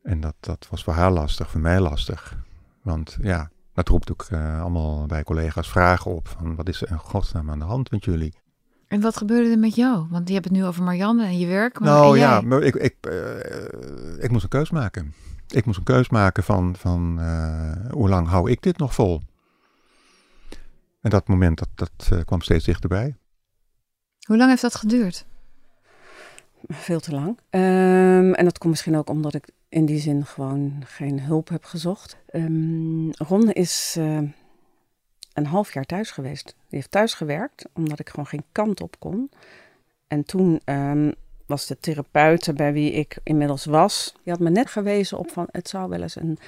En 0.03 0.21
dat, 0.21 0.35
dat 0.41 0.67
was 0.71 0.85
voor 0.85 0.93
haar 0.93 1.11
lastig, 1.11 1.51
voor 1.51 1.61
mij 1.61 1.81
lastig. 1.81 2.37
Want 2.83 3.17
ja, 3.21 3.51
dat 3.75 3.89
roept 3.89 4.11
ook 4.11 4.27
allemaal 4.33 5.07
bij 5.07 5.23
collega's 5.23 5.69
vragen 5.69 6.11
op. 6.11 6.29
Van 6.29 6.55
wat 6.55 6.69
is 6.69 6.83
er 6.83 6.91
in 6.91 6.99
godsnaam 6.99 7.51
aan 7.51 7.59
de 7.59 7.65
hand 7.65 7.91
met 7.91 8.05
jullie? 8.05 8.35
En 8.89 9.01
wat 9.01 9.17
gebeurde 9.17 9.51
er 9.51 9.59
met 9.59 9.75
jou? 9.75 10.07
Want 10.11 10.29
je 10.29 10.35
hebt 10.35 10.47
het 10.47 10.55
nu 10.55 10.65
over 10.65 10.83
Marianne 10.83 11.25
en 11.25 11.39
je 11.39 11.47
werk. 11.47 11.81
Maar 11.81 11.89
nou 11.89 12.19
ja, 12.19 12.41
maar 12.41 12.63
ik, 12.63 12.75
ik, 12.75 12.97
ik 14.19 14.31
moest 14.31 14.43
een 14.43 14.49
keus 14.49 14.71
maken 14.71 15.15
ik 15.55 15.65
moest 15.65 15.79
een 15.79 15.85
keus 15.85 16.09
maken 16.09 16.43
van, 16.43 16.77
van 16.77 17.17
uh, 17.21 17.91
hoe 17.91 18.09
lang 18.09 18.29
hou 18.29 18.51
ik 18.51 18.63
dit 18.63 18.79
nog 18.79 18.95
vol? 18.95 19.23
En 21.01 21.11
dat 21.11 21.29
moment, 21.29 21.59
dat, 21.59 21.69
dat 21.75 22.11
uh, 22.13 22.21
kwam 22.25 22.41
steeds 22.41 22.65
dichterbij. 22.65 23.17
Hoe 24.27 24.37
lang 24.37 24.51
heeft 24.51 24.63
dat 24.63 24.75
geduurd? 24.75 25.27
Veel 26.69 27.01
te 27.01 27.11
lang. 27.11 27.29
Um, 27.51 28.35
en 28.35 28.45
dat 28.45 28.59
komt 28.59 28.71
misschien 28.73 28.97
ook 28.97 29.09
omdat 29.09 29.35
ik 29.35 29.51
in 29.69 29.87
die 29.87 29.99
zin 29.99 30.27
gewoon 30.27 30.83
geen 30.85 31.21
hulp 31.21 31.49
heb 31.49 31.65
gezocht. 31.65 32.17
Um, 32.33 33.11
Ron 33.11 33.51
is 33.51 33.95
uh, 33.99 34.21
een 35.33 35.47
half 35.47 35.73
jaar 35.73 35.85
thuis 35.85 36.11
geweest. 36.11 36.45
Die 36.45 36.55
heeft 36.69 36.91
thuis 36.91 37.15
gewerkt, 37.15 37.69
omdat 37.73 37.99
ik 37.99 38.09
gewoon 38.09 38.27
geen 38.27 38.45
kant 38.53 38.81
op 38.81 38.97
kon. 38.99 39.31
En 40.09 40.25
toen 40.25 40.61
um, 40.65 41.15
was 41.53 41.67
de 41.67 41.79
therapeute 41.79 42.53
bij 42.53 42.73
wie 42.73 42.93
ik 42.93 43.19
inmiddels 43.23 43.65
was. 43.65 44.15
Die 44.23 44.33
had 44.33 44.43
me 44.43 44.51
net 44.51 44.71
gewezen 44.71 45.19
op 45.19 45.31
van 45.31 45.49
het 45.51 45.69
zou 45.69 45.89
wel 45.89 46.03
eens 46.03 46.17
een 46.17 46.39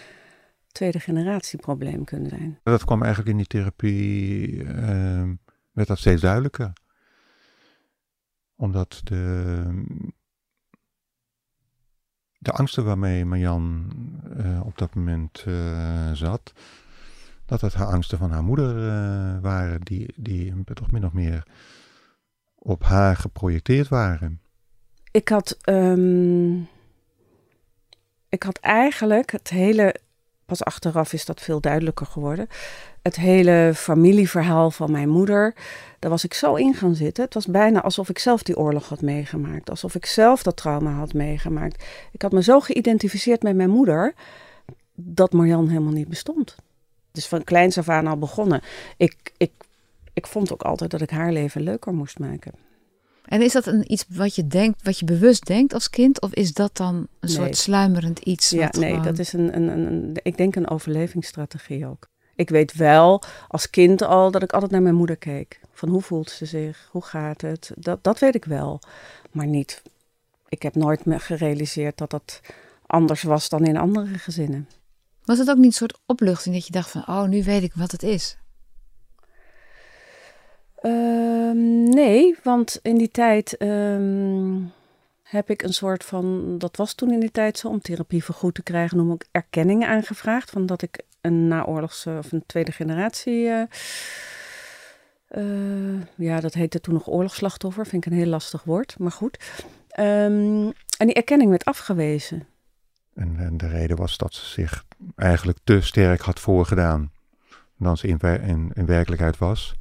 tweede 0.73 1.00
generatie 1.00 1.58
probleem 1.58 2.04
kunnen 2.04 2.28
zijn. 2.28 2.58
Dat 2.62 2.84
kwam 2.84 3.02
eigenlijk 3.02 3.30
in 3.30 3.37
die 3.37 3.46
therapie, 3.46 4.49
uh, 4.52 5.30
werd 5.73 5.88
dat 5.88 5.99
steeds 5.99 6.20
duidelijker. 6.20 6.73
Omdat 8.56 9.00
de, 9.04 9.84
de 12.38 12.50
angsten 12.50 12.84
waarmee 12.84 13.25
Marjan 13.25 13.92
uh, 14.37 14.61
op 14.66 14.78
dat 14.78 14.94
moment 14.94 15.44
uh, 15.49 16.12
zat, 16.12 16.52
dat 17.46 17.61
het 17.61 17.75
haar 17.75 17.87
angsten 17.87 18.18
van 18.18 18.30
haar 18.30 18.44
moeder 18.44 18.76
uh, 18.76 19.40
waren, 19.40 19.80
die, 19.80 20.14
die 20.16 20.64
toch 20.64 20.90
min 20.90 21.04
of 21.04 21.12
meer 21.12 21.46
op 22.54 22.82
haar 22.82 23.16
geprojecteerd 23.16 23.88
waren. 23.88 24.42
Ik 25.14 25.28
had. 25.28 25.56
Um, 25.68 26.68
Ik 28.28 28.42
had 28.42 28.59
eigenlijk 28.59 29.33
het 29.33 29.50
hele, 29.50 29.94
pas 30.47 30.64
achteraf 30.64 31.12
is 31.12 31.25
dat 31.25 31.40
veel 31.40 31.61
duidelijker 31.61 32.06
geworden. 32.06 32.49
Het 33.02 33.16
hele 33.16 33.73
familieverhaal 33.75 34.71
van 34.71 34.90
mijn 34.90 35.09
moeder, 35.09 35.54
daar 35.99 36.11
was 36.11 36.25
ik 36.25 36.35
zo 36.35 36.54
in 36.54 36.75
gaan 36.75 36.94
zitten. 36.94 37.25
Het 37.25 37.35
was 37.35 37.47
bijna 37.47 37.83
alsof 37.83 38.09
ik 38.09 38.18
zelf 38.18 38.42
die 38.42 38.56
oorlog 38.56 38.88
had 38.88 39.00
meegemaakt. 39.02 39.71
Alsof 39.71 39.94
ik 39.94 40.06
zelf 40.06 40.42
dat 40.42 40.56
trauma 40.56 40.92
had 40.92 41.12
meegemaakt. 41.12 41.85
Ik 42.12 42.23
had 42.23 42.33
me 42.33 42.42
zo 42.42 42.61
geïdentificeerd 42.61 43.42
met 43.42 43.56
mijn 43.56 43.71
moeder 43.71 44.14
dat 44.94 45.33
Marjan 45.33 45.68
helemaal 45.68 45.92
niet 45.92 46.09
bestond. 46.09 46.56
Dus 47.12 47.26
van 47.26 47.44
kleins 47.44 47.78
af 47.78 47.88
aan 47.88 48.06
al 48.06 48.18
begonnen. 48.18 48.62
Ik, 48.97 49.33
ik, 49.37 49.52
ik 50.12 50.26
vond 50.26 50.52
ook 50.52 50.62
altijd 50.62 50.90
dat 50.90 51.00
ik 51.00 51.11
haar 51.11 51.33
leven 51.33 51.62
leuker 51.62 51.94
moest 51.94 52.18
maken. 52.18 52.52
En 53.25 53.43
is 53.43 53.52
dat 53.52 53.66
een 53.66 53.93
iets 53.93 54.04
wat 54.09 54.35
je 54.35 54.47
denkt, 54.47 54.83
wat 54.83 54.99
je 54.99 55.04
bewust 55.04 55.47
denkt 55.47 55.75
als 55.75 55.90
kind? 55.90 56.21
Of 56.21 56.33
is 56.35 56.52
dat 56.52 56.76
dan 56.76 56.95
een 56.95 57.09
Nee. 57.21 57.31
soort 57.31 57.57
sluimerend 57.57 58.19
iets? 58.19 58.50
Ja, 58.50 58.69
nee, 58.78 58.90
gewoon- 58.90 59.04
dat 59.04 59.19
is 59.19 59.33
een, 59.33 59.57
een, 59.57 59.69
een, 59.69 59.87
een- 59.93 60.16
ik 60.23 60.37
denk 60.37 60.57
een 60.57 60.69
overlevingsstrategie 60.71 61.87
ook. 61.87 62.09
Ik 62.37 62.49
weet 62.49 62.73
wel 62.75 63.23
als 63.49 63.71
kind 63.71 64.02
al 64.02 64.31
dat 64.31 64.43
ik 64.43 64.52
altijd 64.52 64.71
naar 64.71 64.83
mijn 64.83 64.95
moeder 64.95 65.16
keek. 65.16 65.61
Van 65.73 65.88
hoe 65.88 66.02
voelt 66.02 66.31
ze 66.31 66.45
zich? 66.47 66.88
Hoe 66.90 67.02
gaat 67.04 67.40
het? 67.40 67.71
Dat, 67.76 68.04
dat 68.04 68.19
weet 68.19 68.35
ik 68.35 68.45
wel. 68.45 68.81
Maar 69.33 69.47
niet. 69.47 69.83
Ik 70.49 70.62
heb 70.62 70.75
nooit 70.75 71.04
me 71.04 71.19
gerealiseerd 71.19 71.99
dat 71.99 72.11
dat 72.11 72.40
anders 72.87 73.23
was 73.23 73.49
dan 73.49 73.64
in 73.66 73.76
andere 73.76 74.19
gezinnen. 74.19 74.69
Was 75.25 75.38
het 75.38 75.49
ook 75.50 75.57
niet 75.57 75.64
een 75.66 75.73
soort 75.73 75.99
opluchting 76.07 76.54
dat 76.54 76.66
je 76.66 76.73
dacht 76.73 76.90
van, 76.90 77.00
oh, 77.07 77.25
nu 77.25 77.43
weet 77.45 77.62
ik 77.62 77.73
wat 77.75 77.90
het 77.90 78.02
is? 78.02 78.37
Ehm, 80.85 81.83
nee, 81.83 82.37
want 82.43 82.79
in 82.83 82.97
die 82.97 83.11
tijd 83.11 83.57
ehm, 83.57 84.61
heb 85.23 85.50
ik 85.50 85.62
een 85.62 85.73
soort 85.73 86.05
van, 86.05 86.59
dat 86.59 86.76
was 86.76 86.95
toen 86.95 87.12
in 87.12 87.21
die 87.21 87.31
tijd 87.31 87.59
zo, 87.59 87.69
om 87.69 87.81
therapie 87.81 88.25
vergoed 88.25 88.55
te 88.55 88.62
krijgen, 88.62 88.97
noem 88.97 89.12
ik 89.12 89.26
erkenning 89.31 89.85
aangevraagd. 89.85 90.50
Van 90.50 90.67
dat 90.67 90.83
ik 90.83 91.03
een 91.21 91.49
naoorlogse 91.49 92.17
of 92.19 92.33
een 92.33 92.43
tweede 92.47 92.73
generatie, 92.73 93.49
eh, 93.49 93.62
eh, 95.29 96.00
ja, 96.14 96.41
dat 96.41 96.55
heette 96.55 96.81
toen 96.81 96.95
nog 96.95 97.09
oorlogsslachtoffer, 97.09 97.87
vind 97.87 98.07
ik 98.07 98.12
een 98.12 98.19
heel 98.19 98.29
lastig 98.29 98.64
woord, 98.64 98.99
maar 98.99 99.12
goed. 99.12 99.38
Ehm, 99.88 100.71
en 100.99 101.07
die 101.07 101.14
erkenning 101.14 101.50
werd 101.50 101.64
afgewezen. 101.64 102.47
En, 103.14 103.37
en 103.38 103.57
de 103.57 103.69
reden 103.69 103.97
was 103.97 104.17
dat 104.17 104.35
ze 104.35 104.47
zich 104.47 104.85
eigenlijk 105.17 105.59
te 105.64 105.81
sterk 105.81 106.21
had 106.21 106.41
voorgedaan 106.41 107.12
dan 107.79 107.97
ze 107.97 108.07
in, 108.07 108.71
in 108.75 108.87
werkelijkheid 108.87 109.38
was. 109.38 109.75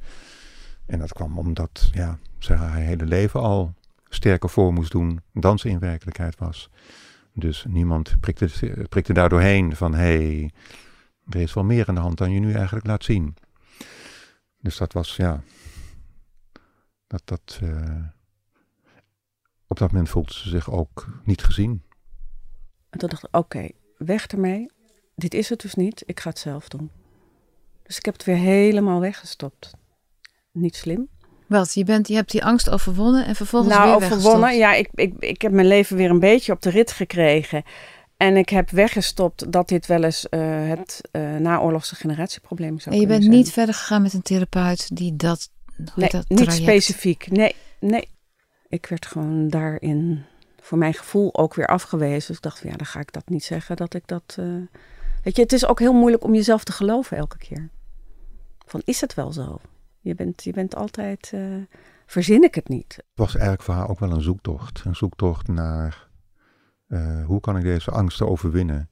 En 0.86 0.98
dat 0.98 1.12
kwam 1.12 1.38
omdat 1.38 1.90
ja, 1.92 2.18
ze 2.38 2.52
haar 2.52 2.76
hele 2.76 3.04
leven 3.04 3.40
al 3.40 3.74
sterker 4.08 4.50
voor 4.50 4.72
moest 4.72 4.92
doen 4.92 5.20
dan 5.32 5.58
ze 5.58 5.68
in 5.68 5.78
werkelijkheid 5.78 6.38
was. 6.38 6.70
Dus 7.32 7.64
niemand 7.68 8.20
prikte, 8.20 8.48
prikte 8.88 9.12
daar 9.12 9.28
doorheen 9.28 9.76
van 9.76 9.94
hé, 9.94 10.00
hey, 10.00 10.50
er 11.28 11.40
is 11.40 11.54
wel 11.54 11.64
meer 11.64 11.88
aan 11.88 11.94
de 11.94 12.00
hand 12.00 12.18
dan 12.18 12.32
je 12.32 12.40
nu 12.40 12.52
eigenlijk 12.52 12.86
laat 12.86 13.04
zien. 13.04 13.36
Dus 14.58 14.76
dat 14.76 14.92
was 14.92 15.16
ja, 15.16 15.42
dat, 17.06 17.22
dat, 17.24 17.58
eh, 17.62 18.04
op 19.66 19.78
dat 19.78 19.90
moment 19.90 20.08
voelde 20.08 20.32
ze 20.32 20.48
zich 20.48 20.70
ook 20.70 21.20
niet 21.24 21.44
gezien. 21.44 21.82
En 22.90 22.98
toen 22.98 23.08
dacht 23.08 23.24
ik, 23.24 23.36
oké, 23.36 23.68
weg 23.98 24.26
ermee. 24.26 24.70
Dit 25.14 25.34
is 25.34 25.48
het 25.48 25.60
dus 25.60 25.74
niet, 25.74 26.02
ik 26.06 26.20
ga 26.20 26.28
het 26.28 26.38
zelf 26.38 26.68
doen. 26.68 26.90
Dus 27.82 27.96
ik 27.96 28.04
heb 28.04 28.14
het 28.14 28.24
weer 28.24 28.36
helemaal 28.36 29.00
weggestopt. 29.00 29.76
Niet 30.54 30.76
slim. 30.76 31.08
Wat, 31.46 31.74
je, 31.74 31.84
bent, 31.84 32.08
je 32.08 32.14
hebt 32.14 32.30
die 32.30 32.44
angst 32.44 32.70
overwonnen 32.70 33.26
en 33.26 33.34
vervolgens 33.34 33.74
nou, 33.74 33.86
weer 33.86 33.94
overwonnen. 33.94 34.40
weggestopt. 34.40 34.58
Ja, 34.62 34.74
ik, 34.74 34.88
ik, 34.94 35.14
ik 35.18 35.42
heb 35.42 35.52
mijn 35.52 35.66
leven 35.66 35.96
weer 35.96 36.10
een 36.10 36.18
beetje 36.20 36.52
op 36.52 36.62
de 36.62 36.70
rit 36.70 36.92
gekregen. 36.92 37.62
En 38.16 38.36
ik 38.36 38.48
heb 38.48 38.70
weggestopt 38.70 39.52
dat 39.52 39.68
dit 39.68 39.86
wel 39.86 40.02
eens 40.04 40.28
eh, 40.28 40.68
het 40.68 41.00
eh 41.10 41.36
naoorlogse 41.36 41.94
generatieprobleem 41.94 42.78
zou 42.80 42.94
En 42.94 43.00
je 43.00 43.06
bent 43.06 43.22
zijn. 43.22 43.34
niet 43.36 43.52
verder 43.52 43.74
gegaan 43.74 44.02
met 44.02 44.12
een 44.12 44.22
therapeut 44.22 44.96
die 44.96 45.16
dat, 45.16 45.50
hoe 45.76 45.86
Nee, 45.94 46.08
dat 46.08 46.28
niet 46.28 46.38
traject- 46.38 46.62
specifiek. 46.62 47.30
Nee, 47.30 47.54
nee. 47.80 48.08
Ik 48.68 48.86
werd 48.86 49.06
gewoon 49.06 49.48
daarin, 49.48 50.24
voor 50.60 50.78
mijn 50.78 50.94
gevoel, 50.94 51.34
ook 51.34 51.54
weer 51.54 51.66
afgewezen. 51.66 52.26
Dus 52.26 52.36
ik 52.36 52.42
dacht, 52.42 52.58
van, 52.58 52.70
ja, 52.70 52.76
dan 52.76 52.86
ga 52.86 53.00
ik 53.00 53.12
dat 53.12 53.28
niet 53.28 53.44
zeggen 53.44 53.76
dat 53.76 53.94
ik 53.94 54.06
dat... 54.06 54.36
eh, 54.38 54.44
Weet 55.22 55.36
je, 55.36 55.42
het 55.42 55.52
is 55.52 55.66
ook 55.66 55.78
heel 55.78 55.92
moeilijk 55.92 56.24
om 56.24 56.34
jezelf 56.34 56.64
te 56.64 56.72
geloven 56.72 57.16
elke 57.16 57.38
keer. 57.38 57.68
Van, 58.66 58.82
is 58.84 59.00
het 59.00 59.14
wel 59.14 59.32
zo? 59.32 59.60
Je 60.04 60.14
bent, 60.14 60.44
je 60.44 60.52
bent 60.52 60.74
altijd... 60.76 61.30
eh, 61.34 61.40
verzin 62.06 62.42
ik 62.42 62.54
het 62.54 62.68
niet? 62.68 62.94
Het 62.96 63.04
was 63.14 63.32
eigenlijk 63.32 63.62
voor 63.62 63.74
haar 63.74 63.88
ook 63.88 63.98
wel 63.98 64.12
een 64.12 64.22
zoektocht. 64.22 64.82
Een 64.84 64.96
zoektocht 64.96 65.48
naar 65.48 66.08
eh, 66.86 67.24
hoe 67.24 67.40
kan 67.40 67.56
ik 67.56 67.62
deze 67.62 67.90
angsten 67.90 68.28
overwinnen. 68.28 68.88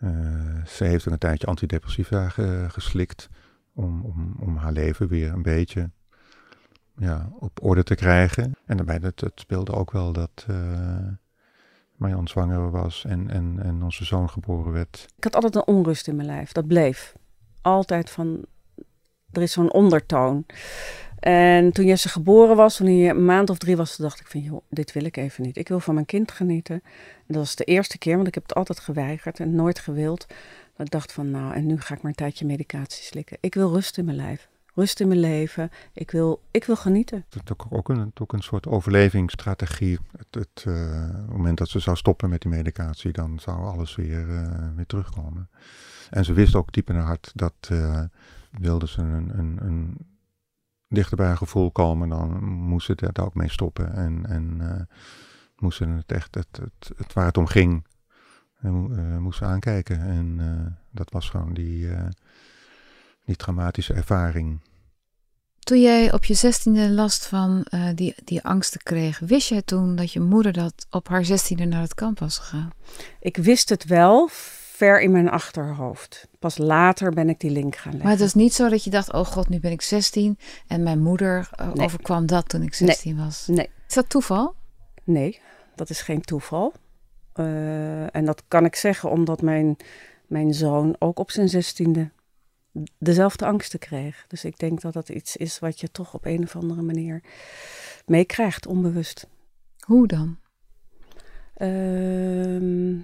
Eh, 0.00 0.64
ze 0.66 0.84
heeft 0.84 1.06
ook 1.06 1.12
een 1.12 1.18
tijdje 1.18 1.46
antidepressiva 1.46 2.28
ge- 2.28 2.66
geslikt 2.68 3.28
om, 3.74 4.02
om, 4.04 4.36
om 4.40 4.56
haar 4.56 4.72
leven 4.72 5.08
weer 5.08 5.32
een 5.32 5.42
beetje 5.42 5.90
ja, 6.96 7.30
op 7.38 7.62
orde 7.62 7.82
te 7.82 7.94
krijgen. 7.94 8.54
En 8.64 8.76
daarbij 8.76 8.98
dat, 8.98 9.20
het 9.20 9.40
speelde 9.40 9.72
ook 9.72 9.90
wel 9.90 10.12
dat 10.12 10.44
eh 10.48 11.08
Marjan 11.96 12.28
zwanger 12.28 12.70
was 12.70 13.04
en, 13.04 13.30
en, 13.30 13.58
en 13.62 13.82
onze 13.82 14.04
zoon 14.04 14.30
geboren 14.30 14.72
werd. 14.72 15.06
Ik 15.16 15.24
had 15.24 15.34
altijd 15.34 15.54
een 15.54 15.74
onrust 15.74 16.08
in 16.08 16.16
mijn 16.16 16.28
lijf. 16.28 16.52
Dat 16.52 16.66
bleef. 16.66 17.14
Altijd 17.62 18.10
van, 18.10 18.44
er 19.32 19.42
is 19.42 19.52
zo'n 19.52 19.72
ondertoon. 19.72 20.46
En 21.18 21.72
toen 21.72 21.84
Jesse 21.84 22.08
geboren 22.08 22.56
was, 22.56 22.76
toen 22.76 22.86
hij 22.86 23.10
een 23.10 23.24
maand 23.24 23.50
of 23.50 23.58
drie 23.58 23.76
was, 23.76 23.96
dacht 23.96 24.20
ik 24.20 24.26
van, 24.26 24.40
joh, 24.40 24.60
dit 24.70 24.92
wil 24.92 25.04
ik 25.04 25.16
even 25.16 25.44
niet. 25.44 25.56
Ik 25.56 25.68
wil 25.68 25.80
van 25.80 25.94
mijn 25.94 26.06
kind 26.06 26.32
genieten. 26.32 26.74
En 26.74 27.24
dat 27.26 27.36
was 27.36 27.56
de 27.56 27.64
eerste 27.64 27.98
keer, 27.98 28.16
want 28.16 28.28
ik 28.28 28.34
heb 28.34 28.42
het 28.42 28.54
altijd 28.54 28.80
geweigerd 28.80 29.40
en 29.40 29.54
nooit 29.54 29.78
gewild. 29.78 30.26
Dat 30.76 30.86
ik 30.86 30.92
dacht 30.92 31.12
van, 31.12 31.30
nou, 31.30 31.54
en 31.54 31.66
nu 31.66 31.80
ga 31.80 31.94
ik 31.94 32.02
maar 32.02 32.10
een 32.10 32.16
tijdje 32.16 32.46
medicatie 32.46 33.04
slikken. 33.04 33.38
Ik 33.40 33.54
wil 33.54 33.72
rust 33.72 33.98
in 33.98 34.04
mijn 34.04 34.16
lijf. 34.16 34.48
Rust 34.74 35.00
in 35.00 35.08
mijn 35.08 35.20
leven. 35.20 35.70
Ik 35.92 36.10
wil, 36.10 36.42
ik 36.50 36.64
wil 36.64 36.76
genieten. 36.76 37.24
Het 37.30 37.42
is 37.44 37.56
ook, 37.70 37.88
een, 37.88 38.12
een 38.26 38.42
soort 38.42 38.66
overlevingsstrategie. 38.66 39.98
Het, 40.16 40.34
het 40.34 40.64
eh, 40.66 41.28
moment 41.28 41.58
dat 41.58 41.68
ze 41.68 41.78
zou 41.78 41.96
stoppen 41.96 42.28
met 42.28 42.40
die 42.40 42.50
medicatie, 42.50 43.12
dan 43.12 43.38
zou 43.38 43.64
alles 43.64 43.96
weer, 43.96 44.28
eh, 44.30 44.68
weer 44.76 44.86
terugkomen. 44.86 45.48
En 46.10 46.24
ze 46.24 46.32
wist 46.32 46.54
ook 46.54 46.72
diep 46.72 46.88
in 46.88 46.94
haar 46.94 47.04
hart 47.04 47.32
dat 47.34 47.54
eh, 47.60 48.02
wilde 48.50 48.88
ze 48.88 49.00
een, 49.00 49.38
een, 49.38 49.58
een 49.60 49.96
dichter 50.88 51.16
bij 51.16 51.26
haar 51.26 51.36
gevoel 51.36 51.70
komen, 51.70 52.08
dan 52.08 52.44
moest 52.44 52.86
ze 52.86 52.94
daar 52.94 53.24
ook 53.26 53.34
mee 53.34 53.50
stoppen. 53.50 53.94
En, 53.94 54.26
en 54.26 54.60
eh, 54.60 54.96
moest 55.56 55.76
ze 55.76 55.84
het 55.84 56.12
echt, 56.12 56.34
het, 56.34 56.48
het, 56.60 56.90
het 56.96 57.12
waar 57.12 57.26
het 57.26 57.36
om 57.36 57.46
ging, 57.46 57.86
eh, 58.60 58.70
mo- 58.70 58.90
eh, 58.94 59.18
moest 59.18 59.38
ze 59.38 59.44
aankijken. 59.44 60.00
En 60.00 60.36
eh, 60.40 60.72
dat 60.90 61.10
was 61.10 61.28
gewoon 61.30 61.54
die, 61.54 61.90
eh, 61.90 62.08
die 63.24 63.36
traumatische 63.36 63.94
ervaring. 63.94 64.60
Toen 65.58 65.80
jij 65.80 66.12
op 66.12 66.24
je 66.24 66.34
zestiende 66.34 66.90
last 66.90 67.26
van 67.26 67.62
eh, 67.62 67.88
die, 67.94 68.14
die 68.24 68.42
angsten 68.44 68.80
kreeg, 68.82 69.18
wist 69.18 69.48
jij 69.48 69.62
toen 69.62 69.96
dat 69.96 70.12
je 70.12 70.20
moeder 70.20 70.52
dat 70.52 70.86
op 70.90 71.08
haar 71.08 71.24
zestiende 71.24 71.64
naar 71.64 71.80
het 71.80 71.94
kamp 71.94 72.18
was 72.18 72.38
gegaan? 72.38 72.70
Ik 73.20 73.36
wist 73.36 73.68
het 73.68 73.84
wel, 73.84 74.28
ver 74.78 75.00
in 75.00 75.10
mijn 75.10 75.28
achterhoofd. 75.30 76.28
Pas 76.38 76.58
later 76.58 77.10
ben 77.12 77.28
ik 77.28 77.40
die 77.40 77.50
link 77.50 77.76
gaan 77.76 77.92
leggen. 77.92 78.02
Maar 78.02 78.10
het 78.10 78.20
was 78.20 78.34
niet 78.34 78.54
zo 78.54 78.68
dat 78.68 78.84
je 78.84 78.90
dacht, 78.90 79.12
oh 79.12 79.24
god, 79.24 79.48
nu 79.48 79.60
ben 79.60 79.72
ik 79.72 79.82
16 79.82 80.38
en 80.66 80.82
mijn 80.82 80.98
moeder 81.02 81.48
eh, 81.52 81.72
Nee. 81.72 81.84
overkwam 81.84 82.26
dat 82.26 82.48
toen 82.48 82.62
ik 82.62 82.74
16 82.74 83.16
was. 83.16 83.46
Nee. 83.46 83.70
Is 83.88 83.94
dat 83.94 84.08
toeval? 84.08 84.54
Nee, 85.04 85.40
dat 85.74 85.90
is 85.90 86.00
geen 86.00 86.20
toeval. 86.20 86.72
Eh, 87.32 88.14
en 88.16 88.24
dat 88.24 88.42
kan 88.48 88.64
ik 88.64 88.76
zeggen 88.76 89.10
omdat 89.10 89.42
mijn, 89.42 89.76
mijn 90.26 90.54
zoon 90.54 90.96
ook 90.98 91.18
op 91.18 91.30
zijn 91.30 91.48
zestiende 91.48 92.10
dezelfde 92.98 93.46
angsten 93.46 93.78
kreeg. 93.78 94.24
Dus 94.28 94.44
ik 94.44 94.58
denk 94.58 94.80
dat 94.80 94.92
dat 94.92 95.08
iets 95.08 95.36
is 95.36 95.58
wat 95.58 95.80
je 95.80 95.90
toch 95.90 96.14
op 96.14 96.24
een 96.24 96.42
of 96.42 96.56
andere 96.56 96.82
manier 96.82 97.22
meekrijgt, 98.06 98.66
onbewust. 98.66 99.26
Hoe 99.86 100.06
dan? 100.06 100.38
Ehm, 101.54 102.96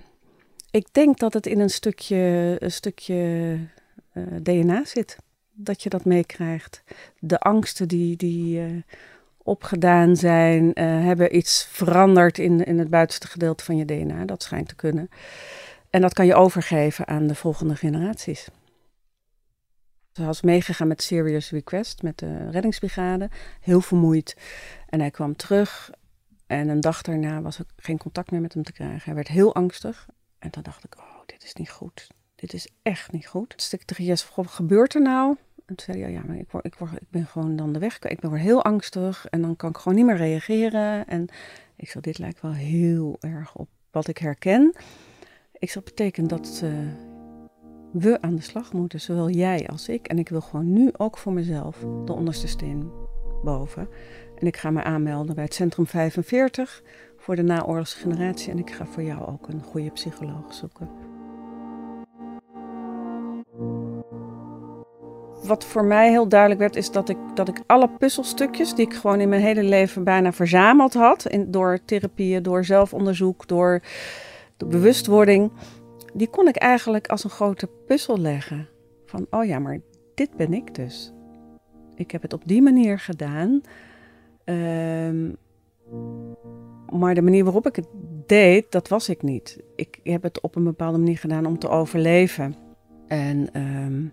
ik 0.74 0.86
denk 0.92 1.18
dat 1.18 1.32
het 1.32 1.46
in 1.46 1.60
een 1.60 1.70
stukje, 1.70 2.56
stukje 2.66 3.58
eh, 4.12 4.22
DNA 4.42 4.84
zit. 4.84 5.16
Dat 5.52 5.82
je 5.82 5.88
dat 5.88 6.04
meekrijgt. 6.04 6.82
De 7.18 7.38
angsten 7.38 7.88
die, 7.88 8.16
die 8.16 8.60
eh, 8.60 8.66
opgedaan 9.38 10.16
zijn, 10.16 10.72
eh, 10.72 10.86
hebben 10.86 11.36
iets 11.36 11.66
veranderd 11.70 12.38
in, 12.38 12.64
in 12.64 12.78
het 12.78 12.90
buitenste 12.90 13.26
gedeelte 13.26 13.64
van 13.64 13.76
je 13.76 13.84
DNA. 13.84 14.24
Dat 14.24 14.42
schijnt 14.42 14.68
te 14.68 14.74
kunnen. 14.74 15.08
En 15.90 16.00
dat 16.00 16.12
kan 16.12 16.26
je 16.26 16.34
overgeven 16.34 17.06
aan 17.06 17.26
de 17.26 17.34
volgende 17.34 17.76
generaties. 17.76 18.48
Ze 20.12 20.24
was 20.24 20.42
meegegaan 20.42 20.88
met 20.88 21.02
Serious 21.02 21.50
Request, 21.50 22.02
met 22.02 22.18
de 22.18 22.50
reddingsbrigade. 22.50 23.30
Heel 23.60 23.80
vermoeid. 23.80 24.36
En 24.88 25.00
hij 25.00 25.10
kwam 25.10 25.36
terug 25.36 25.90
en 26.46 26.68
een 26.68 26.80
dag 26.80 27.02
daarna 27.02 27.42
was 27.42 27.58
er 27.58 27.64
geen 27.76 27.98
contact 27.98 28.30
meer 28.30 28.40
met 28.40 28.54
hem 28.54 28.62
te 28.62 28.72
krijgen. 28.72 29.02
Hij 29.04 29.14
werd 29.14 29.28
heel 29.28 29.54
angstig. 29.54 30.06
En 30.44 30.50
toen 30.50 30.62
dacht 30.62 30.84
ik, 30.84 30.94
oh, 30.98 31.20
dit 31.26 31.44
is 31.44 31.54
niet 31.54 31.70
goed. 31.70 32.08
Dit 32.34 32.52
is 32.52 32.68
echt 32.82 33.12
niet 33.12 33.26
goed. 33.26 33.52
Dus 33.56 33.72
ik 33.72 33.84
tegen 33.84 34.16
wat 34.34 34.46
gebeurt 34.46 34.94
er 34.94 35.02
nou? 35.02 35.36
En 35.66 35.74
toen 35.74 35.84
zei 35.86 36.02
hij, 36.02 36.12
ja, 36.12 36.22
maar 36.26 36.36
ik, 36.36 36.50
word, 36.50 36.64
ik, 36.64 36.74
word, 36.74 36.92
ik 36.92 37.10
ben 37.10 37.26
gewoon 37.26 37.56
dan 37.56 37.72
de 37.72 37.78
weg. 37.78 37.98
Ik 37.98 38.20
ben 38.20 38.34
heel 38.34 38.64
angstig 38.64 39.26
en 39.26 39.42
dan 39.42 39.56
kan 39.56 39.70
ik 39.70 39.76
gewoon 39.76 39.96
niet 39.96 40.06
meer 40.06 40.16
reageren. 40.16 41.06
En 41.06 41.26
ik 41.76 41.88
zei, 41.88 42.02
dit 42.02 42.18
lijkt 42.18 42.40
wel 42.40 42.52
heel 42.52 43.16
erg 43.20 43.54
op 43.54 43.68
wat 43.90 44.08
ik 44.08 44.18
herken. 44.18 44.72
Ik 45.52 45.70
zeg, 45.70 45.74
dat 45.74 45.84
betekent 45.84 46.28
dat 46.28 46.60
uh, 46.64 46.72
we 47.92 48.20
aan 48.20 48.34
de 48.34 48.42
slag 48.42 48.72
moeten, 48.72 49.00
zowel 49.00 49.30
jij 49.30 49.66
als 49.66 49.88
ik. 49.88 50.06
En 50.06 50.18
ik 50.18 50.28
wil 50.28 50.40
gewoon 50.40 50.72
nu 50.72 50.90
ook 50.96 51.18
voor 51.18 51.32
mezelf 51.32 51.78
de 52.04 52.12
onderste 52.12 52.48
steen 52.48 52.90
boven. 53.44 53.88
En 54.38 54.46
ik 54.46 54.56
ga 54.56 54.70
me 54.70 54.82
aanmelden 54.82 55.34
bij 55.34 55.44
het 55.44 55.54
Centrum 55.54 55.86
45 55.86 56.82
voor 57.24 57.36
de 57.36 57.42
naoorlogse 57.42 57.98
generatie. 57.98 58.50
En 58.50 58.58
ik 58.58 58.70
ga 58.70 58.86
voor 58.86 59.02
jou 59.02 59.26
ook 59.26 59.48
een 59.48 59.62
goede 59.62 59.90
psycholoog 59.90 60.54
zoeken. 60.54 60.88
Wat 65.46 65.64
voor 65.64 65.84
mij 65.84 66.10
heel 66.10 66.28
duidelijk 66.28 66.60
werd, 66.60 66.76
is 66.76 66.90
dat 66.90 67.08
ik, 67.08 67.16
dat 67.34 67.48
ik 67.48 67.62
alle 67.66 67.88
puzzelstukjes 67.88 68.74
die 68.74 68.86
ik 68.86 68.94
gewoon 68.94 69.20
in 69.20 69.28
mijn 69.28 69.42
hele 69.42 69.62
leven 69.62 70.04
bijna 70.04 70.32
verzameld 70.32 70.94
had, 70.94 71.26
in, 71.26 71.50
door 71.50 71.78
therapieën, 71.84 72.42
door 72.42 72.64
zelfonderzoek, 72.64 73.48
door 73.48 73.82
de 74.56 74.66
bewustwording, 74.66 75.52
die 76.12 76.28
kon 76.28 76.48
ik 76.48 76.56
eigenlijk 76.56 77.06
als 77.06 77.24
een 77.24 77.30
grote 77.30 77.68
puzzel 77.86 78.18
leggen. 78.18 78.68
Van, 79.06 79.26
oh 79.30 79.44
ja, 79.44 79.58
maar 79.58 79.80
dit 80.14 80.36
ben 80.36 80.52
ik 80.52 80.74
dus. 80.74 81.12
Ik 81.94 82.10
heb 82.10 82.22
het 82.22 82.32
op 82.32 82.42
die 82.44 82.62
manier 82.62 82.98
gedaan. 82.98 83.60
Ehm, 84.44 85.30
maar 86.98 87.14
de 87.14 87.22
manier 87.22 87.44
waarop 87.44 87.66
ik 87.66 87.76
het 87.76 87.88
deed, 88.26 88.72
dat 88.72 88.88
was 88.88 89.08
ik 89.08 89.22
niet. 89.22 89.58
Ik 89.76 90.00
heb 90.02 90.22
het 90.22 90.40
op 90.40 90.56
een 90.56 90.64
bepaalde 90.64 90.98
manier 90.98 91.18
gedaan 91.18 91.46
om 91.46 91.58
te 91.58 91.68
overleven. 91.68 92.54
En 93.06 93.52
ehm, 93.52 94.04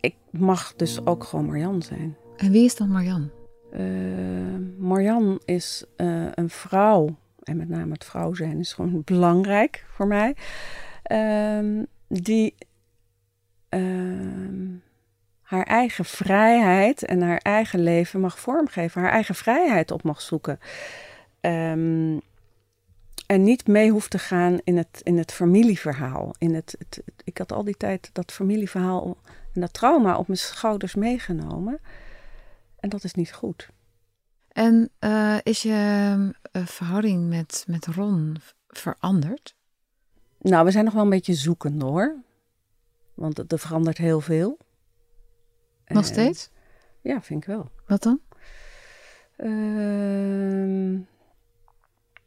ik 0.00 0.14
mag 0.30 0.74
dus 0.76 1.06
ook 1.06 1.24
gewoon 1.24 1.46
Marjan 1.46 1.82
zijn. 1.82 2.16
En 2.36 2.52
wie 2.52 2.64
is 2.64 2.76
dan 2.76 2.90
Marjan? 2.90 3.30
Uh, 3.72 3.80
Marjan 4.78 5.40
is 5.44 5.84
uh, 5.96 6.26
een 6.34 6.50
vrouw. 6.50 7.16
En 7.42 7.56
met 7.56 7.68
name 7.68 7.92
het 7.92 8.04
vrouw 8.04 8.34
zijn 8.34 8.58
is 8.58 8.72
gewoon 8.72 9.02
belangrijk 9.12 9.86
voor 9.88 10.06
mij. 10.06 10.36
Uh, 11.12 11.84
die 12.08 12.54
ehm, 13.68 14.67
haar 15.48 15.62
eigen 15.62 16.04
vrijheid 16.04 17.04
en 17.04 17.22
haar 17.22 17.38
eigen 17.38 17.82
leven 17.82 18.20
mag 18.20 18.40
vormgeven. 18.40 19.02
Haar 19.02 19.10
eigen 19.10 19.34
vrijheid 19.34 19.90
op 19.90 20.02
mag 20.02 20.20
zoeken. 20.20 20.58
Um, 21.40 22.20
en 23.26 23.42
niet 23.42 23.66
mee 23.66 23.90
hoeft 23.90 24.10
te 24.10 24.18
gaan 24.18 24.58
in 24.64 24.76
het, 24.76 25.00
in 25.02 25.18
het 25.18 25.32
familieverhaal. 25.32 26.34
In 26.38 26.54
het, 26.54 26.74
het, 26.78 27.02
ik 27.24 27.38
had 27.38 27.52
al 27.52 27.64
die 27.64 27.76
tijd 27.76 28.10
dat 28.12 28.32
familieverhaal 28.32 29.16
en 29.54 29.60
dat 29.60 29.72
trauma 29.72 30.18
op 30.18 30.26
mijn 30.26 30.38
schouders 30.38 30.94
meegenomen. 30.94 31.80
En 32.80 32.88
dat 32.88 33.04
is 33.04 33.14
niet 33.14 33.32
goed. 33.32 33.68
En 34.48 34.90
uh, 35.00 35.36
is 35.42 35.62
je 35.62 36.32
uh, 36.52 36.66
verhouding 36.66 37.28
met, 37.28 37.64
met 37.66 37.86
Ron 37.86 38.36
veranderd? 38.68 39.54
Nou, 40.38 40.64
we 40.64 40.70
zijn 40.70 40.84
nog 40.84 40.94
wel 40.94 41.02
een 41.02 41.10
beetje 41.10 41.34
zoekende 41.34 41.84
hoor. 41.84 42.16
Want 43.14 43.52
er 43.52 43.58
verandert 43.58 43.98
heel 43.98 44.20
veel. 44.20 44.58
Nog 45.88 46.02
en, 46.02 46.08
steeds? 46.08 46.50
Ja, 47.00 47.22
vind 47.22 47.42
ik 47.42 47.48
wel. 47.48 47.70
Wat 47.86 48.02
dan? 48.02 48.20
Uh, 49.36 51.00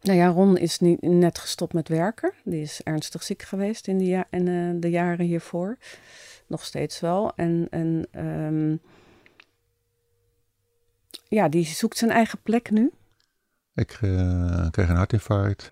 nou 0.02 0.18
ja, 0.18 0.28
Ron 0.28 0.58
is 0.58 0.80
niet, 0.80 1.02
net 1.02 1.38
gestopt 1.38 1.74
met 1.74 1.88
werken. 1.88 2.34
Die 2.44 2.62
is 2.62 2.82
ernstig 2.84 3.24
ziek 3.24 3.42
geweest 3.42 3.88
in, 3.88 3.98
die 3.98 4.08
ja 4.08 4.26
in 4.30 4.48
uh, 4.48 4.82
de 4.82 4.90
jaren 4.90 5.26
hiervoor. 5.26 5.78
Nog 6.48 6.66
steeds 6.66 7.00
wel. 7.00 7.36
En, 7.36 7.68
en 7.70 8.08
um, 8.26 8.82
ja, 11.28 11.50
die 11.50 11.66
zoekt 11.66 11.98
zijn 11.98 12.12
eigen 12.12 12.40
plek 12.42 12.72
nu. 12.72 12.92
Ik 13.76 14.00
uh, 14.02 14.70
kreeg 14.70 14.90
een 14.90 14.96
hartinfarct. 14.96 15.72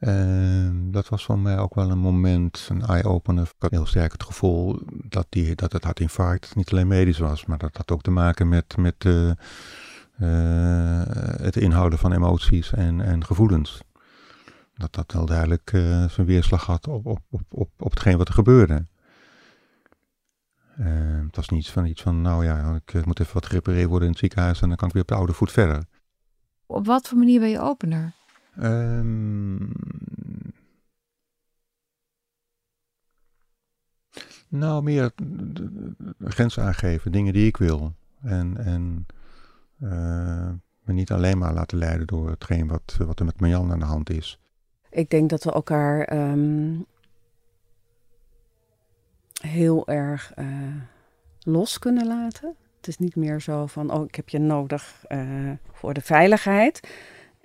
En 0.00 0.88
dat 0.90 1.08
was 1.08 1.24
voor 1.24 1.38
mij 1.38 1.58
ook 1.58 1.74
wel 1.74 1.90
een 1.90 1.98
moment, 1.98 2.68
een 2.70 2.82
eye-opener. 2.82 3.42
Ik 3.42 3.54
had 3.58 3.70
heel 3.70 3.86
sterk 3.86 4.12
het 4.12 4.22
gevoel 4.22 4.80
dat, 4.92 5.26
die, 5.28 5.54
dat 5.54 5.72
het 5.72 5.84
hartinfarct 5.84 6.54
niet 6.54 6.70
alleen 6.70 6.86
medisch 6.86 7.18
was, 7.18 7.46
maar 7.46 7.58
dat 7.58 7.76
had 7.76 7.90
ook 7.90 8.02
te 8.02 8.10
maken 8.10 8.48
met, 8.48 8.76
met 8.76 9.04
uh, 9.04 9.30
uh, 10.20 11.02
het 11.42 11.56
inhouden 11.56 11.98
van 11.98 12.12
emoties 12.12 12.72
en, 12.72 13.00
en 13.00 13.24
gevoelens. 13.24 13.80
Dat 14.74 14.92
dat 14.92 15.12
wel 15.12 15.26
duidelijk 15.26 15.72
uh, 15.72 16.08
zijn 16.08 16.26
weerslag 16.26 16.66
had 16.66 16.88
op, 16.88 17.06
op, 17.06 17.20
op, 17.30 17.42
op, 17.48 17.70
op 17.78 17.90
hetgeen 17.90 18.18
wat 18.18 18.28
er 18.28 18.34
gebeurde. 18.34 18.86
Uh, 20.78 20.86
het 21.26 21.36
was 21.36 21.48
niet 21.48 21.68
van 21.68 21.86
iets 21.86 22.02
van, 22.02 22.22
nou 22.22 22.44
ja, 22.44 22.80
ik 22.84 23.06
moet 23.06 23.20
even 23.20 23.34
wat 23.34 23.46
gerepareerd 23.46 23.88
worden 23.88 24.06
in 24.06 24.12
het 24.12 24.20
ziekenhuis 24.20 24.60
en 24.60 24.68
dan 24.68 24.76
kan 24.76 24.88
ik 24.88 24.94
weer 24.94 25.02
op 25.02 25.08
de 25.08 25.14
oude 25.14 25.32
voet 25.32 25.52
verder. 25.52 25.84
Op 26.66 26.86
wat 26.86 27.08
voor 27.08 27.18
manier 27.18 27.40
ben 27.40 27.48
je 27.48 27.60
opener? 27.60 28.18
Um, 28.62 29.72
nou, 34.48 34.82
meer 34.82 35.12
grenzen 36.24 36.62
aangeven, 36.62 37.12
dingen 37.12 37.32
die 37.32 37.46
ik 37.46 37.56
wil. 37.56 37.94
En, 38.22 38.56
en 38.56 39.06
uh, 39.82 40.50
me 40.80 40.92
niet 40.92 41.10
alleen 41.10 41.38
maar 41.38 41.54
laten 41.54 41.78
leiden 41.78 42.06
door 42.06 42.30
hetgeen 42.30 42.68
wat, 42.68 42.96
wat 42.98 43.18
er 43.18 43.24
met 43.24 43.40
Marjan 43.40 43.72
aan 43.72 43.78
de 43.78 43.84
hand 43.84 44.10
is. 44.10 44.40
Ik 44.90 45.10
denk 45.10 45.30
dat 45.30 45.44
we 45.44 45.52
elkaar 45.52 46.12
um, 46.30 46.86
heel 49.42 49.88
erg 49.88 50.32
uh, 50.38 50.46
los 51.40 51.78
kunnen 51.78 52.06
laten. 52.06 52.54
Het 52.76 52.88
is 52.88 52.98
niet 52.98 53.16
meer 53.16 53.40
zo 53.40 53.66
van, 53.66 53.92
oh, 53.92 54.04
ik 54.04 54.14
heb 54.14 54.28
je 54.28 54.38
nodig 54.38 55.04
uh, 55.08 55.50
voor 55.72 55.94
de 55.94 56.00
veiligheid. 56.00 56.80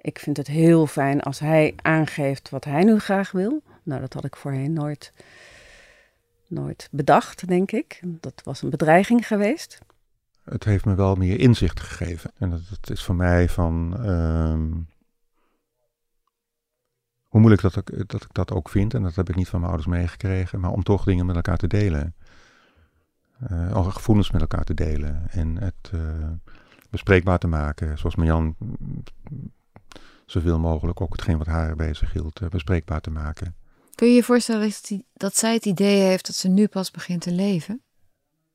Ik 0.05 0.19
vind 0.19 0.37
het 0.37 0.47
heel 0.47 0.87
fijn 0.87 1.21
als 1.21 1.39
hij 1.39 1.73
aangeeft 1.81 2.49
wat 2.49 2.63
hij 2.63 2.83
nu 2.83 2.99
graag 2.99 3.31
wil. 3.31 3.61
Nou, 3.83 4.01
dat 4.01 4.13
had 4.13 4.25
ik 4.25 4.35
voorheen 4.35 4.73
nooit, 4.73 5.13
nooit 6.47 6.87
bedacht, 6.91 7.47
denk 7.47 7.71
ik. 7.71 7.99
Dat 8.03 8.41
was 8.43 8.61
een 8.61 8.69
bedreiging 8.69 9.27
geweest 9.27 9.79
het 10.45 10.63
heeft 10.63 10.85
me 10.85 10.95
wel 10.95 11.15
meer 11.15 11.39
inzicht 11.39 11.79
gegeven. 11.79 12.31
En 12.37 12.49
dat, 12.49 12.89
is 12.89 13.03
voor 13.03 13.15
mij 13.15 13.49
van. 13.49 13.97
Ehm, 13.97 14.71
hoe 17.23 17.39
moeilijk 17.39 17.61
dat 17.61 17.75
ik, 17.75 18.09
dat 18.09 18.23
ik 18.23 18.33
dat 18.33 18.51
ook 18.51 18.69
vind, 18.69 18.93
en 18.93 19.03
dat 19.03 19.15
heb 19.15 19.29
ik 19.29 19.35
niet 19.35 19.47
van 19.47 19.59
mijn 19.59 19.71
ouders 19.71 19.95
meegekregen, 19.95 20.59
maar 20.59 20.71
om 20.71 20.83
toch 20.83 21.03
dingen 21.03 21.25
met 21.25 21.35
elkaar 21.35 21.57
te 21.57 21.67
delen. 21.67 22.15
Uh, 23.51 23.87
gevoelens 23.89 24.31
met 24.31 24.41
elkaar 24.41 24.63
te 24.63 24.73
delen 24.73 25.27
en 25.29 25.57
het 25.57 25.91
uh, 25.93 26.01
bespreekbaar 26.89 27.37
te 27.37 27.47
maken. 27.47 27.97
Zoals 27.97 28.15
Marjan 28.15 28.55
zoveel 30.25 30.59
mogelijk 30.59 31.01
ook 31.01 31.11
hetgeen 31.11 31.37
wat 31.37 31.47
haar 31.47 31.75
bezig 31.75 32.13
hield, 32.13 32.41
uh, 32.41 32.49
bespreekbaar 32.49 33.01
te 33.01 33.11
maken. 33.11 33.55
Kun 33.95 34.07
je 34.07 34.13
je 34.13 34.23
voorstellen 34.23 34.69
dat, 34.69 34.91
dat 35.13 35.37
zij 35.37 35.53
het 35.53 35.65
idee 35.65 36.01
heeft 36.01 36.25
dat 36.25 36.35
ze 36.35 36.47
nu 36.47 36.67
pas 36.67 36.91
begint 36.91 37.21
te 37.21 37.31
leven? 37.31 37.81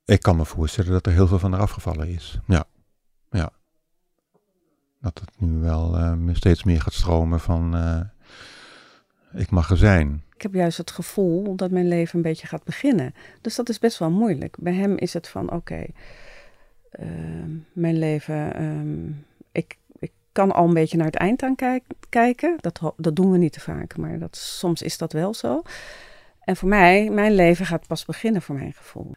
Ik 0.05 0.21
kan 0.21 0.37
me 0.37 0.45
voorstellen 0.45 0.93
dat 0.93 1.07
er 1.07 1.13
heel 1.13 1.27
veel 1.27 1.39
van 1.39 1.53
haar 1.53 1.61
afgevallen 1.61 2.09
is. 2.09 2.39
Ja, 2.47 2.65
ja. 3.31 3.53
Dat 5.01 5.21
het 5.21 5.41
nu 5.41 5.59
wel 5.59 5.99
uh, 5.99 6.35
steeds 6.35 6.65
meer 6.65 6.81
gaat 6.81 6.93
stromen 6.93 7.41
van 7.41 7.77
uh, 7.77 8.01
ik 9.33 9.51
mag 9.51 9.71
er 9.71 9.77
zijn. 9.77 10.25
Ik 10.35 10.43
heb 10.43 10.55
juist 10.55 10.79
het 10.79 10.91
gevoel 10.91 11.57
dat 11.57 11.71
mijn 11.71 11.89
leven 11.89 12.17
een 12.17 12.23
beetje 12.23 12.47
gaat 12.47 12.65
beginnen. 12.65 13.15
Dus 13.41 13.55
dat 13.55 13.69
is 13.69 13.79
best 13.79 13.99
wel 13.99 14.11
moeilijk. 14.11 14.57
Bij 14.59 14.75
hem 14.75 14.97
is 14.97 15.13
het 15.13 15.29
van 15.29 15.45
oké, 15.45 15.55
okay, 15.55 15.95
uh, 17.01 17.07
mijn 17.73 17.99
leven, 17.99 18.63
um, 18.63 19.25
ik, 19.53 19.65
ik 19.73 19.79
kan 20.41 20.53
al 20.53 20.67
een 20.69 20.75
beetje 20.75 20.97
naar 20.97 21.07
het 21.07 21.17
eind 21.17 21.43
aan 21.43 21.55
kijk, 21.55 21.85
kijken. 22.09 22.57
Dat, 22.61 22.81
dat 22.97 23.17
doen 23.17 23.31
we 23.31 23.39
niet 23.39 23.53
te 23.53 23.61
vaak, 23.61 23.97
maar 23.97 24.19
dat, 24.19 24.37
soms 24.37 24.83
is 24.83 24.99
dat 24.99 25.13
wel 25.13 25.35
zo. 25.35 25.63
En 26.41 26.57
voor 26.57 26.69
mij, 26.69 27.11
mijn 27.11 27.33
leven 27.33 27.67
gaat 27.67 27.87
pas 27.87 28.05
beginnen 28.05 28.43
voor 28.43 28.55
mijn 28.55 28.73
gevoel. 28.73 29.15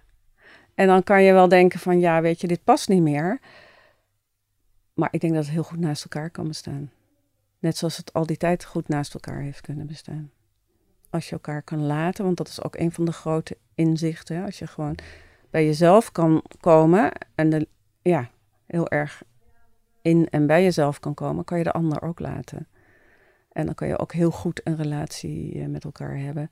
En 0.75 0.87
dan 0.87 1.03
kan 1.03 1.23
je 1.23 1.33
wel 1.33 1.47
denken 1.47 1.79
van 1.79 1.99
ja, 1.99 2.21
weet 2.21 2.41
je, 2.41 2.47
dit 2.47 2.63
past 2.63 2.89
niet 2.89 3.01
meer. 3.01 3.39
Maar 4.93 5.07
ik 5.11 5.21
denk 5.21 5.33
dat 5.33 5.43
het 5.43 5.53
heel 5.53 5.63
goed 5.63 5.79
naast 5.79 6.03
elkaar 6.03 6.29
kan 6.29 6.47
bestaan. 6.47 6.91
Net 7.59 7.77
zoals 7.77 7.97
het 7.97 8.13
al 8.13 8.25
die 8.25 8.37
tijd 8.37 8.63
goed 8.63 8.87
naast 8.87 9.13
elkaar 9.13 9.41
heeft 9.41 9.61
kunnen 9.61 9.87
bestaan. 9.87 10.31
Als 11.09 11.25
je 11.25 11.31
elkaar 11.31 11.61
kan 11.61 11.85
laten, 11.85 12.25
want 12.25 12.37
dat 12.37 12.47
is 12.47 12.63
ook 12.63 12.75
een 12.75 12.91
van 12.91 13.05
de 13.05 13.11
grote 13.11 13.57
inzichten. 13.75 14.45
Als 14.45 14.59
je 14.59 14.67
gewoon 14.67 14.97
bij 15.49 15.65
jezelf 15.65 16.11
kan 16.11 16.43
komen 16.59 17.11
en 17.35 17.49
de, 17.49 17.67
ja, 18.01 18.29
heel 18.65 18.89
erg 18.89 19.23
in 20.03 20.27
en 20.29 20.47
bij 20.47 20.63
jezelf 20.63 20.99
kan 20.99 21.13
komen, 21.13 21.43
kan 21.43 21.57
je 21.57 21.63
de 21.63 21.71
ander 21.71 22.01
ook 22.01 22.19
laten. 22.19 22.67
En 23.51 23.65
dan 23.65 23.75
kan 23.75 23.87
je 23.87 23.99
ook 23.99 24.13
heel 24.13 24.31
goed 24.31 24.61
een 24.63 24.75
relatie 24.75 25.61
eh, 25.61 25.67
met 25.67 25.83
elkaar 25.83 26.17
hebben. 26.17 26.51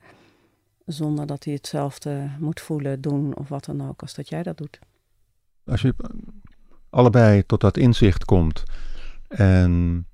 Zonder 0.86 1.26
dat 1.26 1.44
hij 1.44 1.54
hetzelfde 1.54 2.30
moet 2.38 2.60
voelen, 2.60 3.00
doen 3.00 3.36
of 3.36 3.48
wat 3.48 3.64
dan 3.64 3.88
ook, 3.88 4.02
als 4.02 4.14
dat 4.14 4.28
jij 4.28 4.42
dat 4.42 4.58
doet. 4.58 4.78
Als 5.64 5.82
je 5.82 5.94
allebei 6.90 7.46
tot 7.46 7.60
dat 7.60 7.76
inzicht 7.76 8.24
komt 8.24 8.62
en 9.28 10.06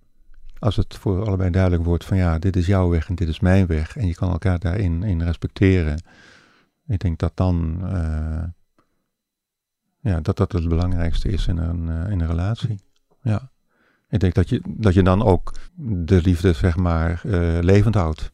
als 0.59 0.77
het 0.77 0.97
voor 0.97 1.27
allebei 1.27 1.51
duidelijk 1.51 1.85
wordt 1.85 2.05
van 2.05 2.17
ja, 2.17 2.39
dit 2.39 2.57
is 2.57 2.67
jouw 2.67 2.89
weg 2.89 3.09
en 3.09 3.15
dit 3.15 3.29
is 3.29 3.41
mijn 3.41 3.67
weg 3.67 3.97
en 3.97 4.07
je 4.07 4.15
kan 4.15 4.31
elkaar 4.31 4.59
daarin 4.59 5.03
in 5.03 5.23
respecteren. 5.23 6.03
Ik 6.87 7.01
denk 7.01 7.19
dat 7.19 7.33
dan, 7.35 7.81
uh, 7.83 8.45
ja, 10.01 10.21
dat 10.21 10.37
dat 10.37 10.53
het 10.53 10.69
belangrijkste 10.69 11.29
is 11.29 11.47
in 11.47 11.57
een, 11.57 11.87
uh, 11.89 12.11
in 12.11 12.21
een 12.21 12.27
relatie 12.27 12.79
ja. 13.23 13.51
Ik 14.11 14.21
denk 14.21 14.35
dat 14.35 14.49
je, 14.49 14.63
dat 14.67 14.95
je 14.95 15.03
dan 15.03 15.23
ook 15.23 15.53
de 15.75 16.21
liefde, 16.23 16.53
zeg 16.53 16.77
maar, 16.77 17.21
eh, 17.25 17.59
levend 17.61 17.95
houdt. 17.95 18.33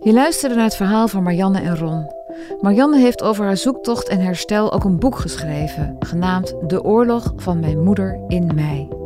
Je 0.00 0.12
luisterde 0.12 0.54
naar 0.54 0.64
het 0.64 0.76
verhaal 0.76 1.08
van 1.08 1.22
Marianne 1.22 1.60
en 1.60 1.76
Ron. 1.76 2.14
Marianne 2.60 2.98
heeft 2.98 3.22
over 3.22 3.44
haar 3.44 3.56
zoektocht 3.56 4.08
en 4.08 4.20
herstel 4.20 4.72
ook 4.72 4.84
een 4.84 4.98
boek 4.98 5.18
geschreven, 5.18 5.96
genaamd 5.98 6.54
De 6.66 6.82
Oorlog 6.82 7.32
van 7.36 7.60
Mijn 7.60 7.82
Moeder 7.82 8.24
in 8.28 8.54
Mij. 8.54 9.05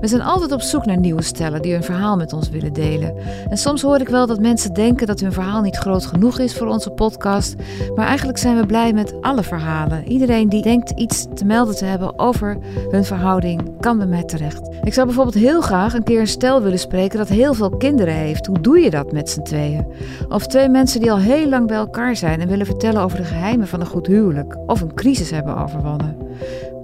We 0.00 0.08
zijn 0.08 0.22
altijd 0.22 0.52
op 0.52 0.60
zoek 0.60 0.86
naar 0.86 0.98
nieuwe 0.98 1.22
stellen 1.22 1.62
die 1.62 1.72
hun 1.72 1.82
verhaal 1.82 2.16
met 2.16 2.32
ons 2.32 2.48
willen 2.48 2.72
delen. 2.72 3.14
En 3.48 3.56
soms 3.56 3.82
hoor 3.82 4.00
ik 4.00 4.08
wel 4.08 4.26
dat 4.26 4.40
mensen 4.40 4.74
denken 4.74 5.06
dat 5.06 5.20
hun 5.20 5.32
verhaal 5.32 5.60
niet 5.60 5.76
groot 5.76 6.06
genoeg 6.06 6.38
is 6.38 6.56
voor 6.56 6.66
onze 6.66 6.90
podcast. 6.90 7.54
Maar 7.94 8.06
eigenlijk 8.06 8.38
zijn 8.38 8.56
we 8.56 8.66
blij 8.66 8.92
met 8.92 9.14
alle 9.20 9.42
verhalen. 9.42 10.08
Iedereen 10.08 10.48
die 10.48 10.62
denkt 10.62 10.90
iets 10.90 11.26
te 11.34 11.44
melden 11.44 11.76
te 11.76 11.84
hebben 11.84 12.18
over 12.18 12.58
hun 12.90 13.04
verhouding, 13.04 13.80
kan 13.80 13.98
bij 13.98 14.06
mij 14.06 14.24
terecht. 14.24 14.68
Ik 14.82 14.94
zou 14.94 15.06
bijvoorbeeld 15.06 15.36
heel 15.36 15.60
graag 15.60 15.94
een 15.94 16.02
keer 16.02 16.20
een 16.20 16.26
stel 16.26 16.62
willen 16.62 16.78
spreken 16.78 17.18
dat 17.18 17.28
heel 17.28 17.54
veel 17.54 17.70
kinderen 17.70 18.14
heeft. 18.14 18.46
Hoe 18.46 18.60
doe 18.60 18.78
je 18.78 18.90
dat 18.90 19.12
met 19.12 19.30
z'n 19.30 19.42
tweeën? 19.42 19.86
Of 20.28 20.46
twee 20.46 20.68
mensen 20.68 21.00
die 21.00 21.12
al 21.12 21.18
heel 21.18 21.48
lang 21.48 21.66
bij 21.66 21.76
elkaar 21.76 22.16
zijn 22.16 22.40
en 22.40 22.48
willen 22.48 22.66
vertellen 22.66 23.02
over 23.02 23.18
de 23.18 23.24
geheimen 23.24 23.68
van 23.68 23.80
een 23.80 23.86
goed 23.86 24.06
huwelijk. 24.06 24.56
Of 24.66 24.80
een 24.80 24.94
crisis 24.94 25.30
hebben 25.30 25.56
overwonnen. 25.56 26.16